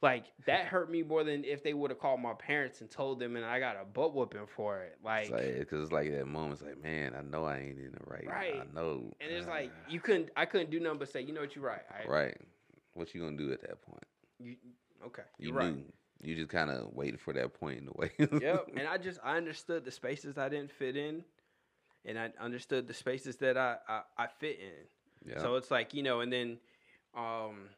[0.00, 3.20] Like, that hurt me more than if they would have called my parents and told
[3.20, 4.98] them and I got a butt whooping for it.
[5.04, 6.54] Like, It's like, it's like that moment.
[6.54, 8.26] It's like, man, I know I ain't in the right.
[8.26, 8.54] Right.
[8.62, 9.12] I know.
[9.20, 11.54] and it's like, uh, you couldn't, I couldn't do nothing but say, you know what,
[11.54, 11.82] you're right.
[11.90, 12.36] I, right.
[12.94, 14.04] What you gonna do at that point?
[14.40, 14.56] You,
[15.06, 15.22] okay.
[15.38, 15.74] You You're right.
[15.76, 15.84] knew.
[16.22, 18.10] You just kind of waited for that point in the way.
[18.38, 18.70] yep.
[18.76, 21.24] And I just I understood the spaces I didn't fit in,
[22.04, 24.86] and I understood the spaces that I I, I fit in.
[25.24, 25.36] yeah.
[25.36, 26.58] So it's like you know, and then,
[27.16, 27.68] um,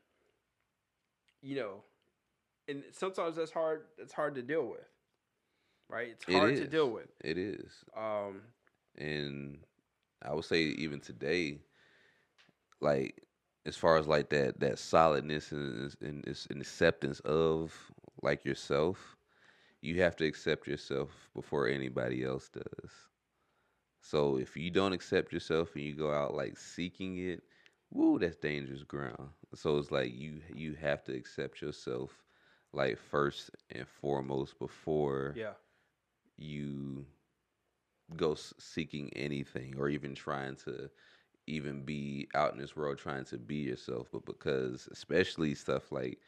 [1.43, 1.83] you know,
[2.69, 3.83] and sometimes that's hard.
[3.99, 4.87] That's hard to deal with,
[5.89, 6.09] right?
[6.09, 7.09] It's It hard to deal with.
[7.23, 7.85] it is.
[7.97, 8.43] Um,
[8.97, 9.59] and
[10.23, 11.61] I would say even today,
[12.81, 13.23] like
[13.67, 17.93] as far as like that that solidness and and, and acceptance of
[18.25, 19.19] like yourself,
[19.83, 22.93] you have to accept yourself before anybody else does.
[24.01, 27.43] So if you don't accept yourself and you go out like seeking it,
[27.91, 29.31] woo, that's dangerous ground.
[29.55, 32.25] So it's like you you have to accept yourself
[32.73, 35.55] like first and foremost before yeah,
[36.37, 37.07] you
[38.17, 40.91] go seeking anything or even trying to
[41.47, 46.19] even be out in this world trying to be yourself but because especially stuff like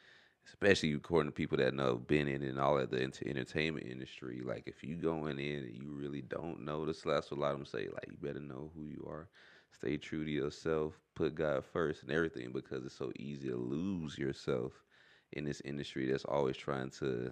[0.47, 4.41] especially according to people that know been in and all of the ent- entertainment industry
[4.45, 7.51] like if you going in and you really don't know this that's what a lot
[7.51, 9.29] of them say like you better know who you are
[9.71, 14.17] stay true to yourself put god first and everything because it's so easy to lose
[14.17, 14.83] yourself
[15.33, 17.31] in this industry that's always trying to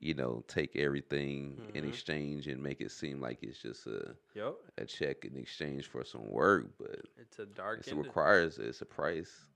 [0.00, 1.88] you know, take everything in Mhm.
[1.88, 4.56] exchange and make it seem like it's just a, yep.
[4.78, 7.86] a check in exchange for some work, but It's a dark.
[7.86, 9.48] it requires it's a price,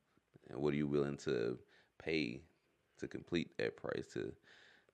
[0.49, 1.59] and what are you willing to
[1.99, 2.43] pay
[2.99, 4.33] to complete that price to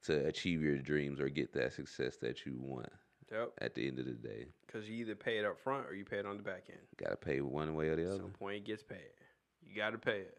[0.04, 2.90] to achieve your dreams or get that success that you want?
[3.32, 3.52] Yep.
[3.60, 6.04] At the end of the day, Because you either pay it up front or you
[6.04, 6.80] pay it on the back end.
[6.98, 8.14] gotta pay one way or the other.
[8.16, 9.12] At some point it gets paid.
[9.62, 10.36] You got to pay it,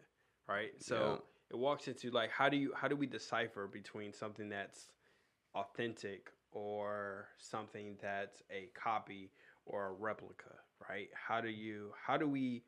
[0.48, 0.70] right?
[0.80, 1.16] So Yeah.
[1.50, 4.90] it walks into like how do you how do we decipher between something that's
[5.54, 9.32] authentic or something that's a copy
[9.64, 10.54] or a replica,
[10.88, 11.08] right?
[11.12, 12.62] How do you how do we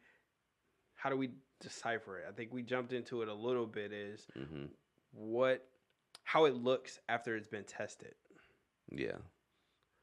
[0.97, 1.31] how do we
[1.61, 2.27] decipher it?
[2.29, 4.67] I think we jumped into it a little bit is hmm
[5.13, 5.67] what
[6.25, 8.15] how it looks after it's been tested.
[8.91, 9.19] Yeah,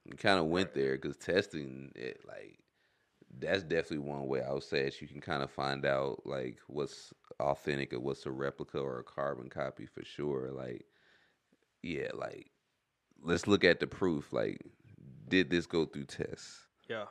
[0.05, 0.73] you kind of went Right.
[0.73, 2.59] there because testing it like
[3.39, 6.59] that's definitely one way I would say that you can kind of find out like
[6.67, 10.51] what's authentic or what's a replica or a carbon copy for sure.
[10.51, 10.85] Like,
[11.83, 12.51] yeah, like
[13.21, 14.33] let's look at the proof.
[14.33, 14.61] Like,
[15.27, 16.67] did this go through tests?
[16.89, 17.05] Yeah.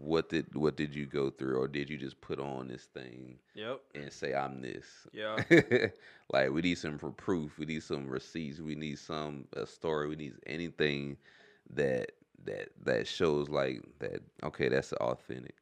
[0.00, 3.38] What did what did you go through, or did you just put on this thing
[3.54, 3.80] Yep.
[3.94, 4.86] and say I'm this?
[5.12, 5.42] Yeah.
[6.32, 7.58] like we need some for proof.
[7.58, 8.60] We need some receipts.
[8.60, 10.08] We need some a story.
[10.08, 11.16] We need anything
[11.70, 12.12] that
[12.44, 14.22] that that shows like that.
[14.44, 15.56] Okay, that's authentic.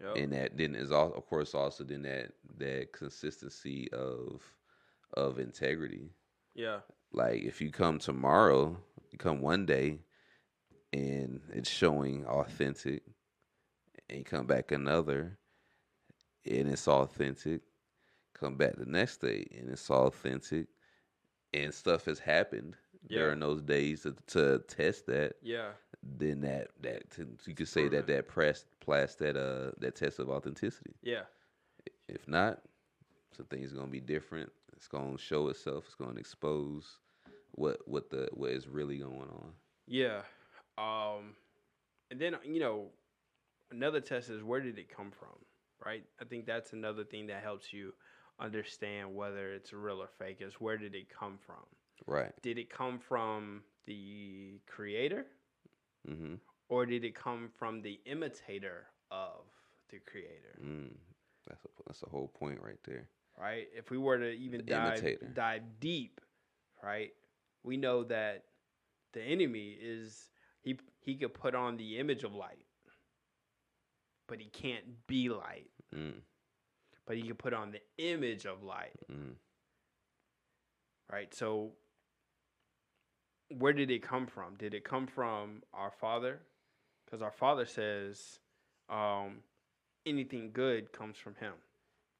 [0.00, 0.16] Yep.
[0.16, 4.40] and that then is all of course also then that that consistency of
[5.14, 6.08] of integrity
[6.54, 6.78] yeah.
[7.12, 8.74] like if you come tomorrow
[9.10, 9.98] you come one day
[10.94, 13.02] and it's showing authentic
[14.10, 15.38] and come back another
[16.46, 17.62] and it's authentic
[18.34, 20.66] come back the next day and it's authentic
[21.54, 22.76] and stuff has happened
[23.08, 23.18] Yeah.
[23.18, 25.72] during those days to, to test that Yeah.
[26.02, 30.18] then that that to, you could say that that press pass that uh that test
[30.18, 31.24] of authenticity Yeah.
[32.08, 32.62] if not,
[33.36, 34.50] some things gonna be different.
[34.76, 35.84] It's gonna show itself.
[35.86, 36.98] It's gonna expose
[37.52, 39.52] what what the what is really going on.
[39.86, 40.22] Yeah.
[40.78, 41.36] Um,
[42.10, 42.90] and then you know,
[43.70, 45.36] another test is where did it come from,
[45.84, 46.04] right?
[46.20, 47.92] I think that's another thing that helps you
[48.38, 50.38] understand whether it's real or fake.
[50.40, 51.64] Is where did it come from?
[52.06, 52.32] Right.
[52.42, 55.26] Did it come from the creator,
[56.08, 56.34] Mm-hmm.
[56.70, 59.44] or did it come from the imitator of
[59.90, 60.58] the creator?
[60.64, 60.94] Mm.
[61.46, 63.08] That's a that's a whole point right there.
[63.38, 63.66] right?
[63.76, 65.26] If we were to even The dive imitator.
[65.34, 66.20] dive deep,
[66.82, 67.10] right?
[67.64, 68.44] We know that
[69.12, 70.30] the enemy is
[70.62, 72.64] he he could put on the image of light,
[74.30, 75.68] but he can't be light.
[75.94, 76.20] Mm.
[77.06, 79.34] But he can put on the image of light, Mm.
[81.12, 81.34] right?
[81.34, 81.72] So
[83.48, 84.54] where did it come from?
[84.56, 86.40] Did it come from our father?
[87.04, 88.38] Because our father says
[88.88, 89.38] um,
[90.06, 91.54] anything good comes from him.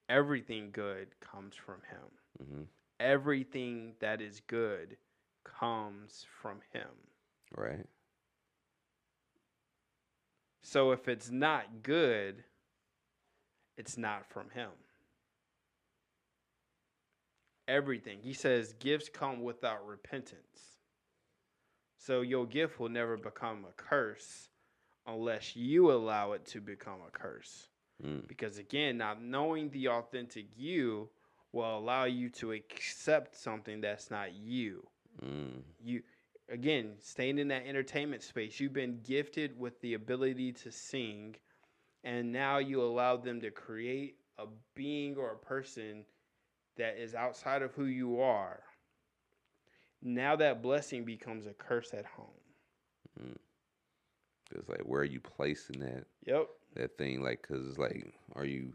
[0.08, 2.08] Everything good comes from him.
[2.42, 2.62] Mm-hmm.
[2.98, 4.96] everything that is good
[5.44, 6.88] comes from him.
[7.56, 7.86] Right.
[10.62, 12.44] So if it's not good,
[13.76, 14.70] it's not from him.
[17.66, 18.18] Everything.
[18.20, 20.76] He says gifts come without repentance.
[21.96, 24.48] So your gift will never become a curse
[25.06, 27.68] unless you allow it to become a curse.
[28.04, 28.26] Mm.
[28.26, 31.08] Because again, not knowing the authentic you
[31.52, 34.86] will allow you to accept something that's not you.
[35.24, 35.62] Mm.
[35.82, 36.02] you
[36.50, 41.34] again staying in that entertainment space you've been gifted with the ability to sing
[42.04, 46.04] and now you allow them to create a being or a person
[46.76, 48.60] that is outside of who you are
[50.02, 52.26] now that blessing becomes a curse at home
[53.22, 53.36] mm.
[54.52, 57.22] It's like where are you placing that yep that thing?
[57.22, 58.72] Like, cause it's like, are you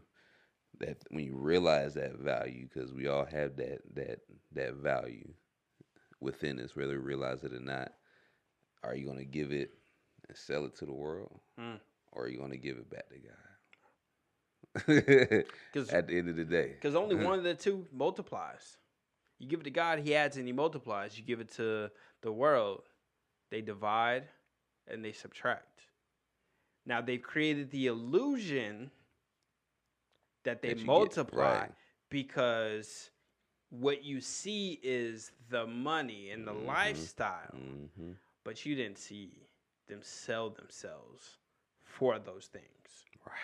[0.80, 2.68] that when you realize that value?
[2.72, 4.20] Because we all have that that
[4.52, 5.32] that value
[6.20, 7.92] within us, whether we realize it or not.
[8.82, 9.70] Are you gonna give it
[10.28, 11.80] and sell it to the world, Mm.
[12.12, 13.32] or are you gonna give it back to God?
[15.74, 18.76] Cause, At the end of the day, because only one of the two multiplies
[19.38, 21.90] you give it to god he adds and he multiplies you give it to
[22.22, 22.82] the world
[23.50, 24.24] they divide
[24.88, 25.82] and they subtract
[26.86, 28.90] now they've created the illusion
[30.44, 31.72] that they That you get- multiply right.
[32.10, 33.10] because
[33.70, 36.66] what you see is the money and the Mhm.
[36.66, 37.56] lifestyle.
[37.56, 38.12] Hmm
[38.44, 39.48] but you didn't see
[39.88, 41.38] them sell themselves
[41.82, 43.04] for those things.
[43.26, 43.34] Right?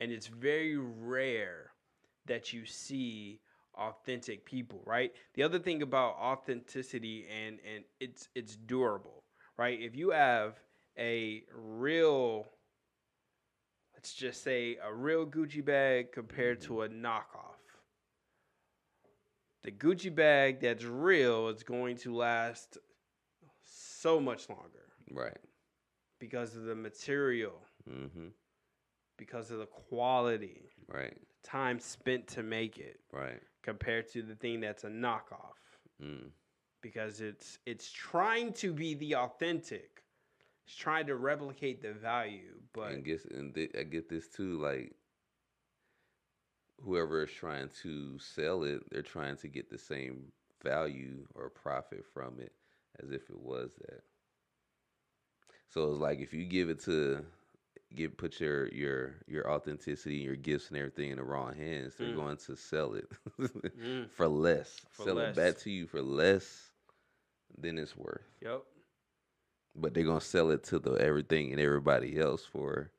[0.00, 1.72] and it's very rare
[2.26, 3.40] that you see
[3.74, 5.14] authentic people right?
[5.34, 9.24] The other thing about authenticity and and it's it's durable
[9.56, 9.80] right?
[9.80, 10.60] If you have
[10.98, 12.46] a real
[13.94, 17.57] let's just say a real gucci bag compared to a knockoff
[19.68, 22.78] the gucci bag that's real is going to last
[23.62, 25.36] so much longer Right.
[26.18, 28.28] because of the material hmm
[29.18, 31.18] because of the quality Right.
[31.42, 33.42] time spent to make it Right.
[33.62, 35.58] compared to the thing that's a knockoff
[36.00, 36.30] Mm.
[36.80, 40.02] because it's it's trying to be the authentic
[40.66, 44.58] it's trying to replicate the value but and guess and th- I get this too.
[44.62, 44.94] Like
[46.82, 52.04] whoever is trying to sell it, they're trying to get the same value or profit
[52.12, 52.52] from it
[53.02, 54.02] as if it was that.
[55.68, 57.24] So it's like if you give it to
[57.94, 62.08] give put your your your authenticity, your gifts and everything in the wrong hands, they're
[62.08, 62.14] Mm.
[62.14, 63.08] going to sell it
[63.78, 64.08] Mm.
[64.08, 64.86] for less.
[64.90, 65.20] For sell less.
[65.20, 66.72] it back to you for less
[67.58, 68.26] than it's worth.
[68.40, 68.62] yep
[69.74, 72.90] But they're gonna sell it to the everything and everybody else for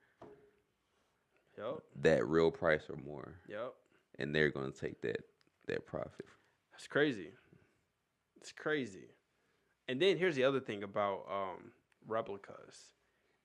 [1.59, 3.73] yep that real price or more, yep
[4.19, 5.21] and they're going to take that
[5.67, 6.25] that profit.
[6.71, 7.29] that's crazy
[8.37, 9.09] it's crazy
[9.89, 11.71] And then here's the other thing about um,
[12.07, 12.93] replicas.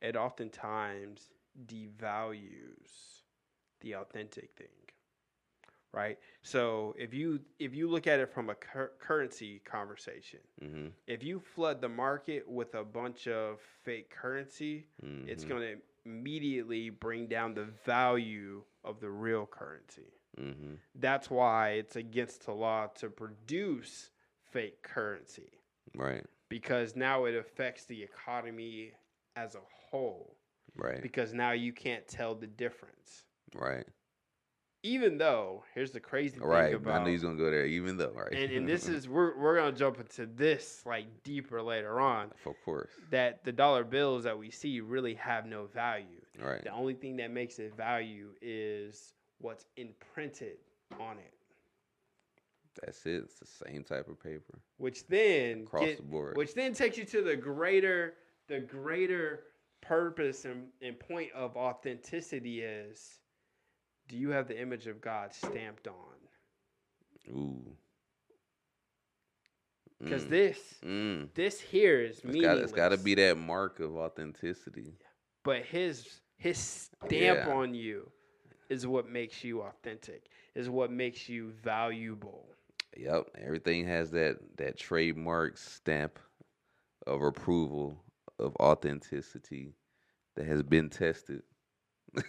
[0.00, 1.30] It oftentimes
[1.66, 3.22] devalues
[3.80, 4.68] the authentic thing.
[5.92, 6.18] Right?
[6.42, 10.88] So if you if you look at it from a cur- currency conversation, Mm-hmm.
[11.06, 14.88] if you flood the market with a bunch of fake currency,
[15.26, 15.48] it's Mhm.
[15.48, 20.12] going to immediately bring down the value of the real currency.
[20.40, 20.74] Mm-hmm.
[20.96, 24.10] That's why it's against the law to produce
[24.50, 25.50] fake currency
[25.96, 26.24] Right.
[26.48, 28.92] because now it affects the economy
[29.36, 30.36] as a whole
[30.76, 31.00] Right.
[31.02, 33.24] because now you can't tell the difference.
[33.54, 33.86] Right.
[34.86, 36.74] Even though, here's the crazy thing Right.
[36.74, 38.12] about I knew he's gonna go there, even though.
[38.14, 38.32] Right.
[38.34, 42.54] and, and this is we're we're gonna jump into this like deeper later on of
[42.66, 42.90] course.
[43.10, 46.20] that the dollar bills that we see really have no value.
[46.38, 46.62] Right.
[46.62, 50.58] The only thing that makes it value is what's imprinted
[51.00, 51.32] on it,
[52.82, 53.22] That's it.
[53.24, 56.36] It's the same type of paper which then across get- the board.
[56.36, 58.14] which then takes you to the greater
[58.48, 59.44] the greater
[59.80, 63.20] purpose and, and point of authenticity is
[64.08, 65.94] do you have the image of God stamped on?
[67.30, 67.76] Ooh.
[70.00, 70.28] Because Mm.
[70.28, 71.34] this Mm.
[71.34, 74.94] this here is got, it's got to be that mark of authenticity.
[75.42, 77.54] but his his stamp Yeah.
[77.54, 78.10] on you
[78.68, 82.48] is what makes you authentic is what makes you valuable
[82.96, 86.18] Yep, everything has that that trademark stamp
[87.06, 88.04] of approval
[88.38, 89.74] of authenticity
[90.36, 91.42] that has been tested.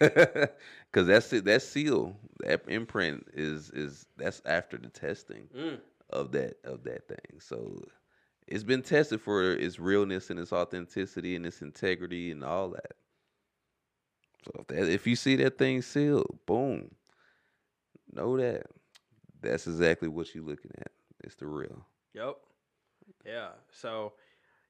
[0.92, 1.46] Because that's it.
[1.46, 5.80] That seal, that imprint is is that's after the testing Mm.
[6.10, 7.40] of that of that thing.
[7.40, 7.82] So
[8.48, 12.94] it's been tested for its realness and its authenticity and its integrity and all that.
[14.46, 16.96] So if that if you see that thing sealed, boom,
[18.12, 18.66] know that
[19.42, 20.92] that's exactly what you're looking at.
[21.24, 21.86] It's the real.
[22.14, 22.38] yep
[23.26, 24.14] yeah so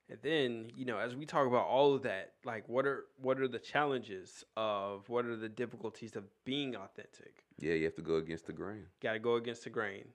[0.10, 3.39] and then you know as we talk about all of that like what are what
[3.39, 8.01] are the challenges of what are the difficulties of being authentic Yeah, you have to
[8.01, 8.86] go against the grain.
[9.01, 10.06] got to go against the grain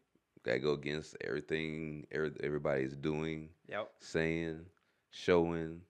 [0.43, 4.65] Got to go against everything every- everybody's doing, yep saying,
[5.11, 5.83] showing,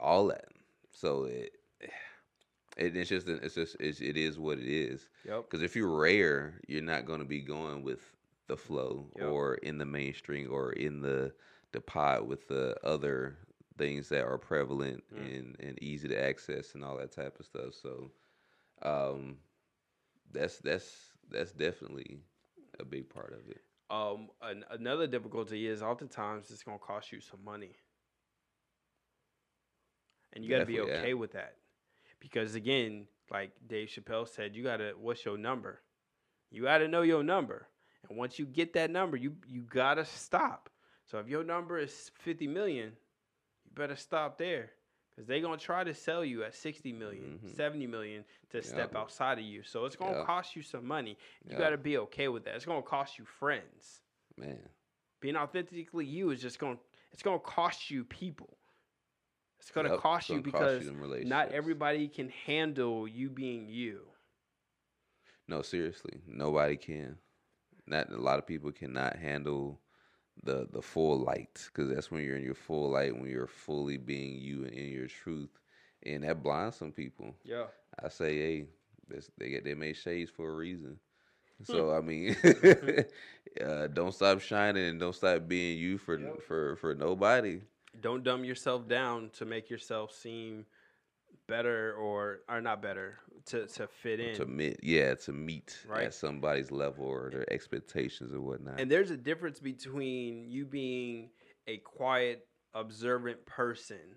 [0.00, 0.46] all that.
[0.90, 1.52] So it,
[2.76, 5.08] it it's just it's just it's, it is what it is.
[5.26, 8.00] yep Because if you're rare, you're not going to be going with
[8.46, 9.28] the flow Yep.
[9.28, 11.32] or in the mainstream or in the
[11.72, 13.36] the pot with the other
[13.78, 15.38] things that are prevalent Mm.
[15.38, 17.74] and, and easy to access and all that type of stuff.
[17.74, 18.10] So
[18.82, 19.38] um
[20.32, 22.20] that's that's that's definitely
[22.80, 23.62] a big part of it.
[23.90, 27.76] um an, another difficulty is oftentimes it's going to cost you some money
[30.32, 30.94] and you got to be Definitely, yeah.
[31.00, 31.56] okay with that
[32.20, 35.80] because again like dave chappelle said you got to what's your number
[36.50, 37.68] you got to know your number
[38.08, 40.70] and once you get that number you you got to stop
[41.12, 42.92] so if your number is 50 million
[43.66, 44.70] you better stop there
[45.14, 47.56] because they're going to try to sell you at 60 million, Mhm.
[47.56, 50.26] 70 million to step outside of you so it's going to Yep.
[50.26, 51.58] cost you some money you Yep.
[51.58, 54.02] got to be okay with that it's going to cost you friends
[54.38, 54.70] Man.
[55.20, 56.82] being authentically you is just going to
[57.12, 58.56] it's going to cost you people
[59.60, 60.90] it's going to Yep, cost you cost because
[61.22, 64.06] not everybody can handle you being you
[65.48, 67.18] No, seriously, nobody can.
[67.86, 69.80] Not a lot of people cannot handle
[70.44, 73.96] the the full light because that's when you're in your full light when you're fully
[73.96, 75.50] being you and in your truth,
[76.04, 77.34] and that blinds some people.
[77.44, 77.66] yeah
[78.02, 78.66] I say, hey,
[79.38, 80.98] they get they made shades for a reason.
[81.66, 81.82] Hmm.
[81.82, 82.36] So I mean,
[83.64, 86.42] uh, don't stop shining and don't stop being you for Yep.
[86.42, 87.60] for for nobody.
[88.00, 90.66] don't dumb yourself down to make yourself seem
[91.52, 96.06] better or are not better to to fit in To meet, yeah, to meet Right.
[96.06, 98.80] at somebody's level or their expectations or whatnot.
[98.80, 101.30] And there's a difference between you being
[101.66, 104.16] a quiet, observant person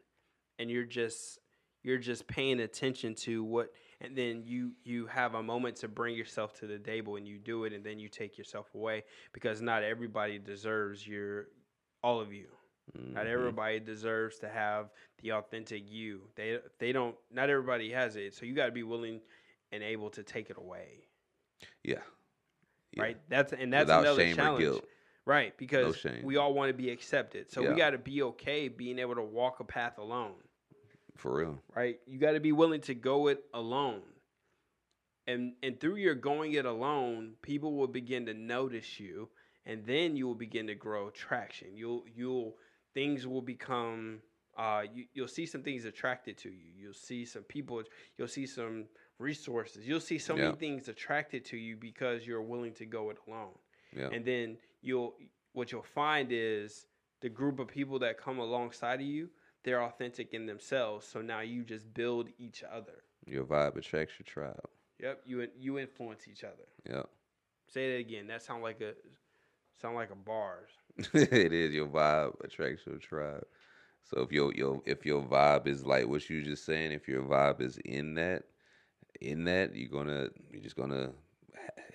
[0.60, 1.40] and you're just
[1.84, 3.68] you're just paying attention to what
[4.00, 7.38] and then you you have a moment to bring yourself to the table and you
[7.38, 11.48] do it and then you take yourself away because not everybody deserves your
[12.02, 12.48] all of you.
[12.94, 13.30] Not Mhm.
[13.30, 16.30] everybody deserves to have the authentic you.
[16.36, 18.34] They they don't not everybody has it.
[18.34, 19.22] So you got to be willing
[19.72, 21.08] and able to take it away.
[21.84, 22.02] Yeah.
[22.92, 23.02] Yeah.
[23.04, 23.18] Right?
[23.30, 24.60] That's and that's Without another shame or challenge.
[24.64, 24.86] guilt.
[25.28, 26.22] Right, because shame.
[26.24, 27.52] we all want to be accepted.
[27.52, 30.36] So we got to be okay being able to walk a path alone,
[31.16, 31.64] For real.
[31.76, 32.00] right?
[32.06, 34.04] You got to be willing to go it alone.
[35.26, 39.30] And and through your going it alone, people will begin to notice you
[39.66, 41.76] and then you will begin to grow traction.
[41.76, 42.56] You'll you'll
[42.96, 44.22] things will become
[44.58, 46.72] uh you, you'll see some things attracted to you.
[46.76, 47.84] You'll see some people
[48.18, 48.86] you'll see some
[49.20, 49.88] resources.
[49.88, 50.46] You'll see so Yeah.
[50.46, 53.58] many things attracted to you because you're willing to go it alone
[53.96, 54.10] Yeah.
[54.12, 55.16] and then you'll
[55.54, 56.88] what you'll find is
[57.22, 59.30] the group of people that come alongside of you,
[59.64, 61.08] they're authentic in themselves.
[61.08, 63.04] So now you just build each other.
[63.26, 64.70] Your vibe attracts your tribe.
[65.00, 66.68] Yep, you you influence each other.
[66.90, 67.10] Yep.
[67.68, 68.28] Say that again.
[68.28, 68.94] That sound like a
[69.82, 70.70] sound like a bars.
[71.14, 73.46] it is your vibe attracts your tribe.
[74.04, 77.24] So if your your if your vibe is like what you just saying, if your
[77.24, 78.44] vibe is in that,
[79.22, 81.12] in that you're gonna you're just gonna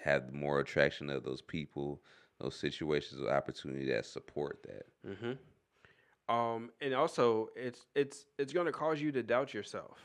[0.02, 2.00] have more attraction of those people,
[2.40, 4.86] those situations of opportunity that support that.
[5.08, 6.34] Mm-hmm.
[6.34, 9.98] Um, and also it's it's it's going to cause you to doubt yourself,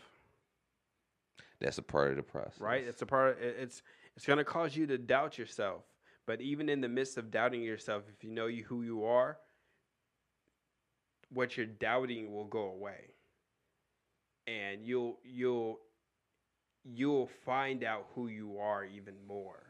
[1.60, 2.84] That's a part of the process, right?
[2.84, 3.39] It's a part.
[3.41, 3.82] it- It's
[4.16, 5.84] it's going to cause you to doubt yourself.
[6.28, 9.38] But even in the midst of doubting yourself, if you know you who you are,
[11.30, 13.13] what you're doubting will go away,
[14.47, 15.80] and you'll you'll
[16.84, 19.61] you'll find out who you are even more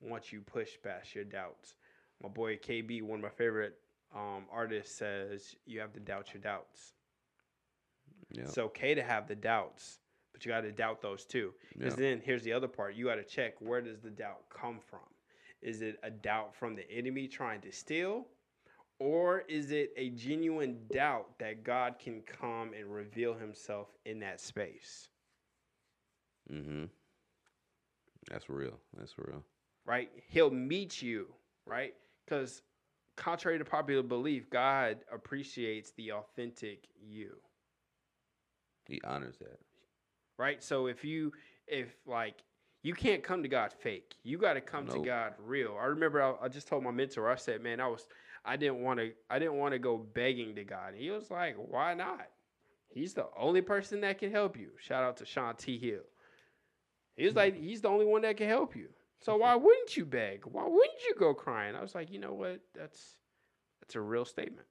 [0.00, 1.74] once you push past your doubts.
[2.22, 3.78] My boy KB, one of my favorite
[4.14, 6.94] um, artists, says you have to doubt your doubts.
[8.32, 8.42] Yeah.
[8.42, 10.00] It's okay to have the doubts,
[10.32, 11.54] but you got to doubt those too.
[11.76, 12.10] Because Yeah.
[12.10, 15.00] then here's the other part: you got to check where does the doubt come from?
[15.62, 18.26] Is it a doubt from the enemy trying to steal,
[18.98, 24.40] or is it a genuine doubt that God can come and reveal Himself in that
[24.40, 25.08] space?
[26.52, 26.84] Mm-hmm.
[28.30, 28.78] That's real.
[28.96, 29.42] That's real.
[29.86, 30.10] Right?
[30.28, 31.28] He'll meet you,
[31.66, 31.94] right?
[32.26, 32.62] Because
[33.16, 37.36] contrary to popular belief, God appreciates the authentic you.
[38.88, 39.58] He honors that.
[40.38, 40.62] right?
[40.62, 41.32] So if you
[41.66, 42.42] if like
[42.86, 45.76] you can't come to God fake, you got to come to God real.
[45.80, 48.06] I remember I, I just told my mentor, I said, man, I was
[48.44, 50.92] I didn't want to I didn't want to go begging to God.
[50.92, 52.28] And he was like, why not?
[52.88, 54.68] He's the only person that can help you.
[54.78, 55.78] Shout out to Sean T.
[55.78, 56.04] Hill.
[57.16, 58.88] He was like, he's the only one that can help you.
[59.20, 60.44] So why wouldn't you beg?
[60.44, 61.74] Why wouldn't you go crying?
[61.74, 62.60] I was like, you know what?
[62.72, 63.16] That's
[63.80, 64.68] that's a real statement.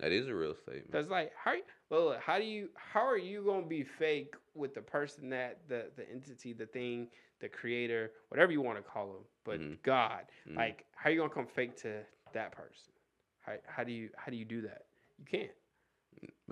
[0.00, 0.90] That is a real statement.
[0.90, 1.54] That's like how
[1.90, 5.90] well how do you how are you gonna be fake with the person that the
[5.96, 7.06] the entity, the thing,
[7.42, 9.82] the creator, whatever you want to call him, but Mhm.
[9.82, 10.56] God, Mhm.
[10.56, 12.92] like how are you gonna come fake to that person?
[13.40, 14.86] How how do you how do you do that?
[15.18, 15.50] You can't.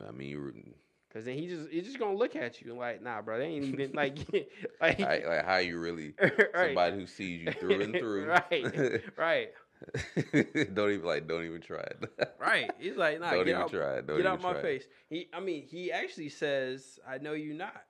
[0.07, 0.75] I mean, you,
[1.13, 3.47] Cause then he just he's just gonna look at you and like, nah, bro, they
[3.47, 4.19] ain't even like
[4.81, 8.27] like like, like how you really right, somebody who sees you through and through.
[8.51, 9.51] right, right,
[10.75, 11.27] don't even like.
[11.27, 12.35] Don't even try it.
[12.39, 12.71] right.
[12.79, 14.07] He's like, nah, don't get even out, try it.
[14.07, 14.63] Don't get out my it.
[14.63, 14.85] face.
[15.09, 17.83] He, I mean, he actually says, "I know you not."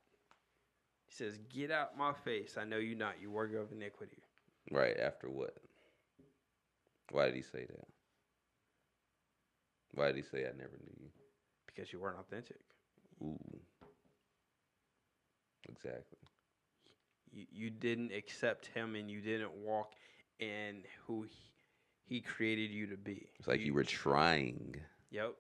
[1.11, 2.56] He says, "Get out my face.
[2.56, 3.20] I know you not.
[3.20, 4.22] You worker of iniquity."
[4.70, 5.56] Right after what?
[7.11, 7.88] Why did he say that?
[9.92, 11.08] Why did he say I never knew you?
[11.66, 12.61] Because you weren't authentic.
[13.22, 13.38] Ooh.
[15.68, 16.18] Exactly.
[17.32, 19.94] You, you didn't accept him, and you didn't walk
[20.38, 21.50] in who he,
[22.04, 23.28] he created you to be.
[23.38, 24.76] It's like you were trying
[25.11, 25.34] Yep.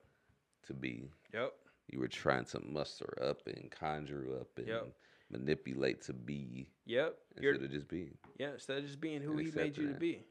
[0.66, 1.10] to be.
[1.32, 1.52] Yep.
[1.88, 4.88] You were trying to muster up and conjure up and Yep.
[5.30, 7.16] Manipulate to be Yep.
[7.40, 8.16] You're, instead of just being.
[8.38, 8.52] yeah.
[8.54, 10.24] Instead of just being who he made you to be.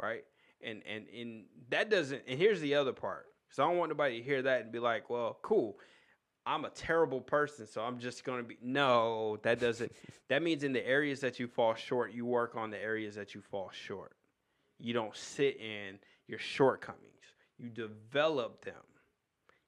[0.00, 0.24] Right.
[0.62, 2.22] And and and that doesn't.
[2.26, 3.26] And here's the other part.
[3.48, 5.78] Because I don't want nobody to hear that and be like, "Well, cool."
[6.46, 8.58] I'm a terrible person, so I'm just going to be.
[8.60, 9.92] No, that doesn't.
[10.28, 13.34] that means in the areas that you fall short, you work on the areas that
[13.34, 14.12] you fall short.
[14.78, 17.24] You don't sit in your shortcomings,
[17.58, 18.74] you develop them.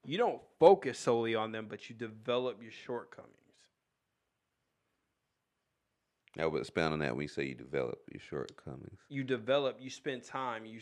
[0.07, 3.33] You don't focus solely on them, but you develop your shortcomings.
[6.37, 9.01] Now, but expound on that when you say you develop your shortcomings.
[9.09, 10.81] You develop, you spend time, you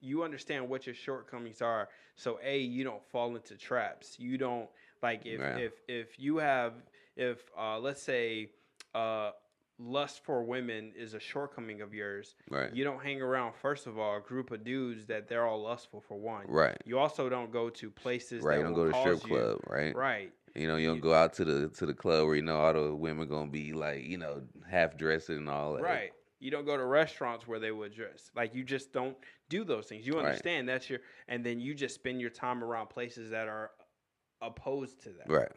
[0.00, 1.88] you understand what your shortcomings are.
[2.16, 4.18] So a, you don't fall into traps.
[4.18, 4.68] You don't
[5.02, 5.56] like if Yeah.
[5.56, 6.74] if if you have
[7.16, 8.50] if uh, let's say
[8.94, 9.30] uh,
[9.78, 12.34] lust for women is a shortcoming of yours.
[12.50, 12.74] Right.
[12.74, 16.00] You don't hang around first of all a group of dudes that they're all lustful
[16.00, 16.46] for one.
[16.48, 16.76] right.
[16.86, 18.58] You also don't go to places Right.
[18.58, 19.94] You don't go to strip you- club, right?
[19.94, 20.32] Right.
[20.54, 22.72] You know, you don't go out to the to the club where you know all
[22.72, 25.82] the women gonna be like, you know, half dressed and all that.
[25.82, 26.12] Right.
[26.38, 28.30] You don't go to restaurants where they would dress.
[28.34, 29.16] Like you just don't
[29.50, 30.06] do those things.
[30.06, 30.24] You Right.
[30.24, 33.72] understand that's your and then you just spend your time around places that are
[34.40, 35.28] opposed to that.
[35.30, 35.52] Right.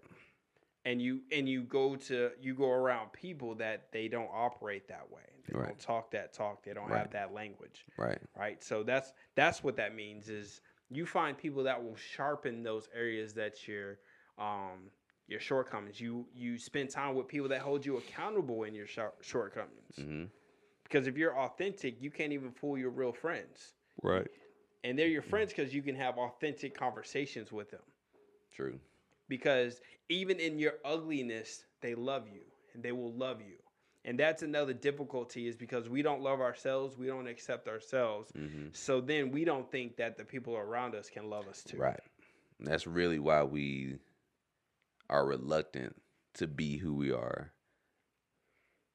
[0.90, 5.10] And you and you go to you go around people that they don't operate that
[5.12, 5.22] way.
[5.48, 5.68] They Right.
[5.68, 6.64] don't talk that talk.
[6.64, 6.98] They don't Right.
[7.00, 7.86] have that language.
[7.96, 8.18] Right.
[8.36, 8.64] Right?
[8.64, 13.34] So that's that's what that means is you find people that will sharpen those areas
[13.36, 14.00] that you're
[14.40, 14.90] um
[15.28, 16.02] your shortcomings.
[16.02, 20.26] You you spend time with people that hold you accountable in your shor- shortcomings hmm
[20.84, 23.76] because if you're authentic, you can't even fool your real friends.
[24.02, 24.28] Right.
[24.84, 27.84] And they're your friends because you can have authentic conversations with them.
[28.52, 28.80] True.
[29.30, 32.42] Because even in your ugliness, they love you
[32.74, 33.56] and they will love you.
[34.06, 38.32] And that's another difficulty is because we don't love ourselves, we don't accept ourselves.
[38.32, 41.78] hmm So then we don't think that the people around us can love us too.
[41.78, 42.00] Right.
[42.60, 43.98] That's really why we
[45.10, 45.96] are reluctant
[46.36, 47.52] to be who we are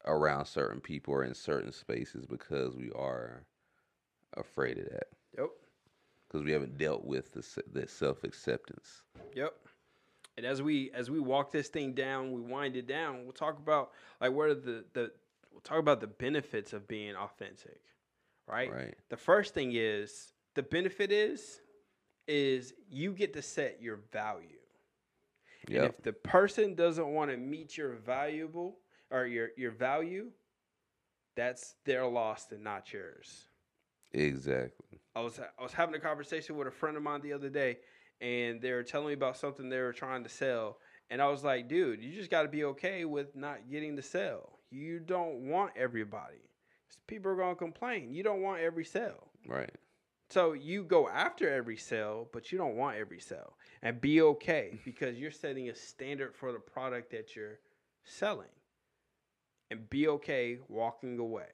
[0.07, 3.45] around certain people or in certain spaces because we are
[4.37, 5.07] afraid of that.
[5.39, 5.49] Yep.
[6.28, 9.03] Because we haven't dealt with the, the self acceptance.
[9.35, 9.55] Yep.
[10.37, 13.24] And as we as we walk this thing down, we wind it down.
[13.24, 15.12] We'll talk about like what are the the
[15.53, 17.80] we'll talk about the benefits of being authentic,
[18.49, 18.72] right?
[18.72, 18.95] Right.
[19.11, 21.61] The first thing is the benefit is
[22.26, 24.49] is you get to set your value.
[25.68, 28.78] And if the person doesn't want to meet your valuable
[29.11, 30.30] or your your value,
[31.37, 33.49] that's their loss and not yours.
[34.12, 35.01] Exactly.
[35.16, 37.78] I was I was having a conversation with a friend of mine the other day,
[38.20, 40.78] and they were telling me about something they were trying to sell,
[41.10, 44.02] and I was like, dude, you just got to be okay with not getting the
[44.02, 44.58] sale.
[44.70, 46.50] You don't want everybody.
[47.06, 48.12] People are gonna complain.
[48.12, 49.28] You don't want every sale.
[49.46, 49.70] Right.
[50.30, 53.56] So you go after every sale, but you don't want every sale.
[53.82, 57.58] And be okay because you're setting a standard for the product that you're
[58.04, 58.48] selling.
[59.70, 61.48] And be okay walking away.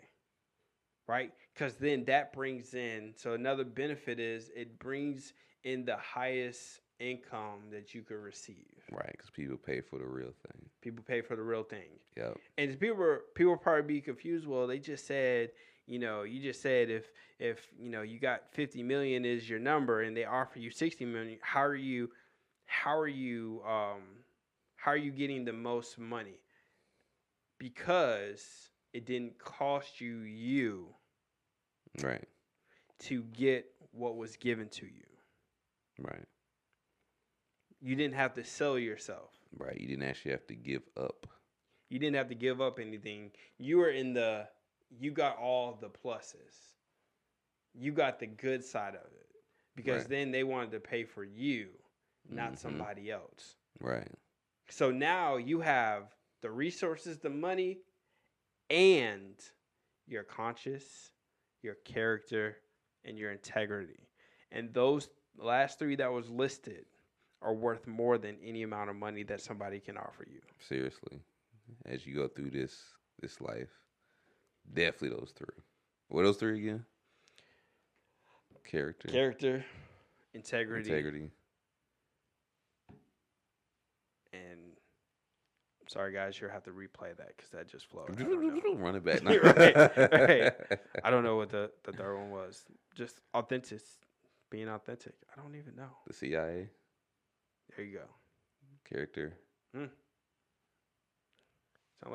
[1.09, 1.33] Right?
[1.53, 5.33] Because then that brings in so another benefit is it brings
[5.65, 8.67] in the highest income that you could receive.
[8.91, 9.11] Right.
[9.13, 10.69] Because people pay for the real thing.
[10.81, 11.89] People pay for the real thing.
[12.17, 12.39] Yep.
[12.59, 14.47] And people were, people probably be confused.
[14.47, 15.51] Well, they just said,
[15.87, 19.59] you know, you just said if if you know you got 50 million is your
[19.59, 22.11] number and they offer you 60 million, how are you
[22.67, 24.03] how are you um
[24.77, 26.39] how are you getting the most money?
[27.59, 30.89] Because it didn't cost you you
[32.03, 32.29] Right.
[33.01, 35.10] to get what was given to you.
[36.01, 36.25] Right.
[37.81, 39.31] You didn't have to sell yourself.
[39.57, 39.79] Right.
[39.79, 41.27] You didn't actually have to give up.
[41.89, 43.33] You didn't have to give up anything.
[43.59, 44.49] You were in the
[44.99, 46.75] you got all the pluses.
[47.75, 49.29] You got the good side of it.
[49.77, 50.11] Because Right.
[50.11, 51.71] then they wanted to pay for you,
[52.29, 52.59] not Mhm.
[52.59, 53.57] somebody else.
[53.81, 54.11] Right.
[54.69, 57.85] So now you have the resources, the money,
[58.69, 59.41] and
[60.07, 61.13] your conscience,
[61.63, 62.63] your character,
[63.05, 64.09] and your integrity.
[64.51, 65.09] And those
[65.39, 66.85] last three that was listed
[67.43, 70.41] are worth more than any amount of money that somebody can offer you.
[70.69, 71.21] Seriously.
[71.87, 72.83] As you go through this
[73.21, 73.69] this life.
[74.73, 75.63] Definitely those three.
[76.09, 76.85] What are those three again?
[78.65, 79.09] Character.
[79.09, 79.65] Character,
[80.33, 81.31] integrity, integrity.
[84.33, 84.59] and
[85.89, 88.11] sorry guys, you'll have to replay that because that just flowed.
[88.11, 88.75] I don't know.
[88.77, 89.23] Run it back.
[89.25, 90.53] Right, right.
[91.05, 92.65] I don't know what the, the third one was.
[92.95, 93.81] Just authentic,
[94.51, 95.15] being authentic.
[95.37, 95.91] I don't even know.
[96.07, 96.69] The CIA.
[97.77, 98.05] There you go.
[98.89, 99.35] Character.
[99.75, 99.91] Sound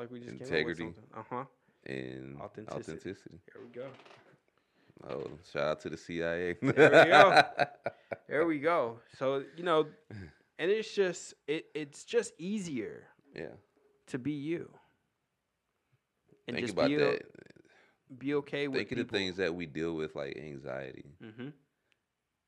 [0.00, 0.78] like we just Integrity.
[0.84, 1.04] came up with something.
[1.16, 1.44] Uh huh.
[1.86, 2.80] And Authenticity.
[2.92, 3.38] authenticity.
[3.52, 3.86] Here we go.
[5.08, 6.56] Oh, shout out to the CIA.
[6.60, 6.72] There
[7.04, 7.42] we go.
[8.28, 8.98] There we go.
[9.18, 9.86] So you know,
[10.58, 13.54] and it's just it it's just easier yeah.
[14.08, 14.68] to be you.
[16.48, 17.22] And Think just about be, that.
[18.18, 19.18] be okay with Think of the people.
[19.18, 21.48] things that we deal with, like anxiety, Mm-hmm.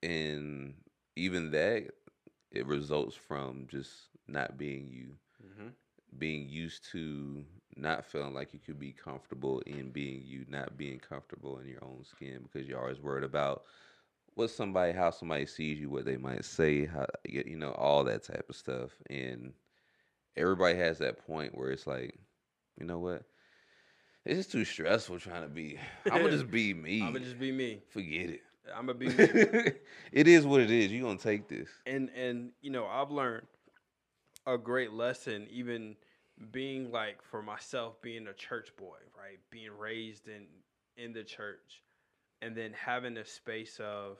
[0.03, 0.75] And
[1.17, 1.91] even that
[2.51, 5.69] it results from just not being you, Mm-hmm.
[6.19, 7.45] being used to
[7.77, 11.83] not feeling like you could be comfortable in being you, not being comfortable in your
[11.85, 13.65] own skin because you're always worried about
[14.35, 18.23] what somebody, how somebody sees you, what they might say, how you know, all that
[18.23, 19.53] type of stuff, and
[20.37, 22.19] everybody has that point where it's like,
[22.79, 23.25] you know what?
[24.25, 25.79] It's just too stressful trying to be.
[26.09, 27.13] I'm gonna just be me.
[27.13, 27.83] I'm gonna just be me.
[27.89, 28.43] forget it.
[28.77, 29.07] I'm gonna be
[30.13, 30.93] it is what it is.
[30.93, 31.69] You're gonna take this.
[31.87, 33.47] and and you know I've learned
[34.47, 35.97] a great lesson even
[36.53, 40.47] being like for myself being a church boy right being raised in
[40.97, 41.83] in the church
[42.41, 44.17] and then having a space of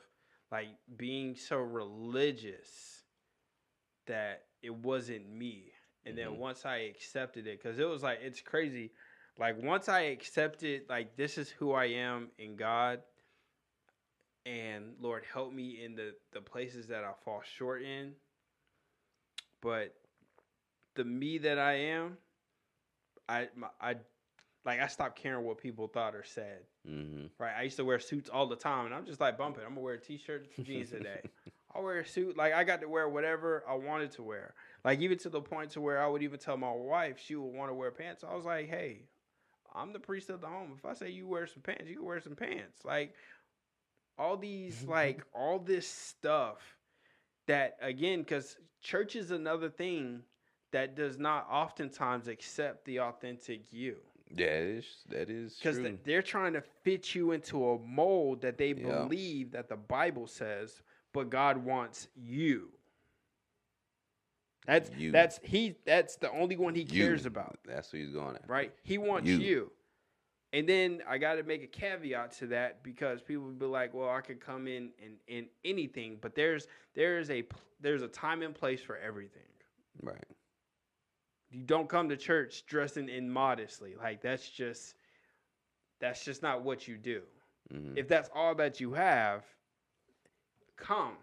[0.51, 3.03] like being so religious
[4.07, 5.71] that it wasn't me
[6.05, 6.37] and then Mhm.
[6.37, 8.91] once I accepted it cuz it was like it's crazy
[9.37, 13.01] like once I accepted like this is who I am in God
[14.49, 18.13] and Lord help me in the the places that I fall short in.
[19.61, 19.93] But
[20.95, 22.17] the me that I am,
[23.27, 23.95] I my, I
[24.65, 26.59] like I stopped caring what people thought or said.
[26.87, 27.27] Mm-hmm.
[27.37, 27.53] Right?
[27.57, 29.63] I used to wear suits all the time, and I'm just like bumping.
[29.63, 31.21] I'm gonna wear a t-shirt, and jeans today.
[31.75, 32.35] I'll wear a suit.
[32.35, 34.55] Like I got to wear whatever I wanted to wear.
[34.83, 37.53] Like even to the point to where I would even tell my wife she would
[37.53, 38.23] want to wear pants.
[38.27, 39.03] I was like, hey,
[39.75, 40.73] I'm the priest of the home.
[40.75, 42.79] If I say you wear some pants, you can wear some pants.
[42.83, 43.13] Like
[44.19, 46.57] all these, like all this stuff
[47.47, 50.21] that again, because church is another thing
[50.71, 53.97] that does not oftentimes accept the authentic you.
[54.35, 58.57] Yeah, it is, that is because they're trying to fit you into a mold that
[58.57, 59.07] they Yeah.
[59.07, 60.81] believe that the Bible says,
[61.13, 62.69] but God wants you.
[64.67, 65.11] That's You.
[65.11, 66.85] that's he that's the only one he You.
[66.85, 68.47] cares about, That's what he's going at.
[68.47, 68.73] right?
[68.83, 69.37] He wants You.
[69.39, 69.71] you.
[70.53, 73.93] And then I got to make a caveat to that because people will be like,
[73.93, 77.43] "Well, I could come in in, in anything," but there's there's a
[77.79, 79.43] there's a time and place for everything.
[80.01, 80.23] Right.
[81.51, 83.95] You don't come to church dressing in modestly.
[83.95, 84.95] Like that's just
[85.99, 87.21] that's just not what you do.
[87.71, 89.43] hmm If that's all that you have,
[90.77, 91.17] come.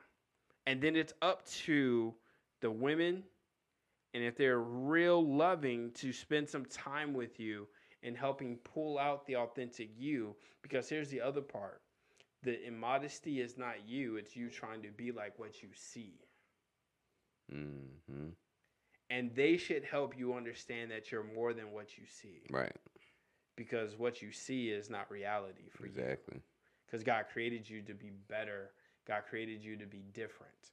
[0.67, 2.15] And then it's up to
[2.61, 3.25] the women
[4.15, 7.69] and if they're real loving to spend some time with you
[8.07, 11.83] and helping pull out the authentic you because here's the other part.
[12.45, 16.21] The immodesty is not you, it's you trying to be like what you see.
[17.51, 18.31] hmm
[19.11, 22.43] And they should help you understand that you're more than what you see.
[22.51, 22.77] Right.
[23.57, 26.03] because what you see is not reality for you.
[26.03, 26.41] Exactly.
[26.87, 28.73] Because God created you to be better.
[29.07, 30.73] God created you to be different.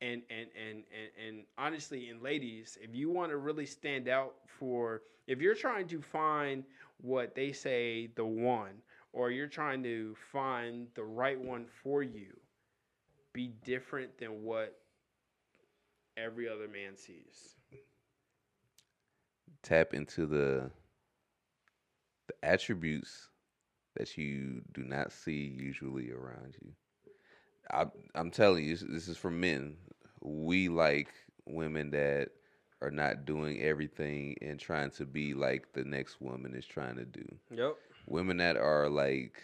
[0.00, 4.34] And and and and, and honestly, and ladies, if you want to really stand out
[4.46, 6.64] for, if you're trying to find
[7.00, 8.82] what they say the one,
[9.12, 12.36] or you're trying to find the right one for you,
[13.32, 14.80] be different than what
[16.16, 17.56] every other man sees.
[19.62, 20.70] Tap into the
[22.28, 23.28] the attributes
[23.96, 26.72] that you do not see usually around you.
[27.72, 29.76] I, I'm telling you, this, is for men.
[30.20, 31.08] We like
[31.46, 32.30] women that
[32.80, 37.04] are not doing everything and trying to be like the next woman is trying to
[37.04, 37.26] do.
[37.50, 37.76] Yep.
[38.06, 39.42] women that are like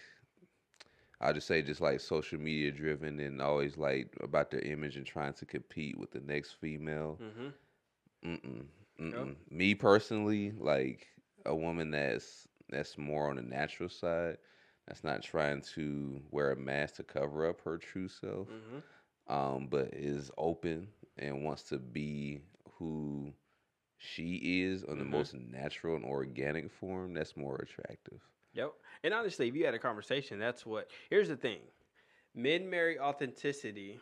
[1.20, 5.06] I'll just say just like social media driven and always like about their image and
[5.06, 7.18] trying to compete with the next female.
[7.22, 8.30] Mm-hmm.
[8.30, 8.64] Mm-mm,
[9.00, 9.34] mm-mm.
[9.50, 11.06] Me personally, like
[11.46, 14.38] a woman that's that's more on the natural side,
[14.86, 18.78] that's not trying to wear a mask to cover up her true self, Mm-hmm.
[19.28, 22.40] um, but is open and wants to be
[22.78, 23.32] who
[23.98, 25.10] she is on the Mhm.
[25.10, 27.14] most natural and organic form.
[27.14, 28.20] That's more attractive.
[28.54, 28.74] Yep.
[29.04, 30.90] And honestly, if you had a conversation, that's what.
[31.10, 31.60] Here's the thing:
[32.34, 34.00] men marry authenticity.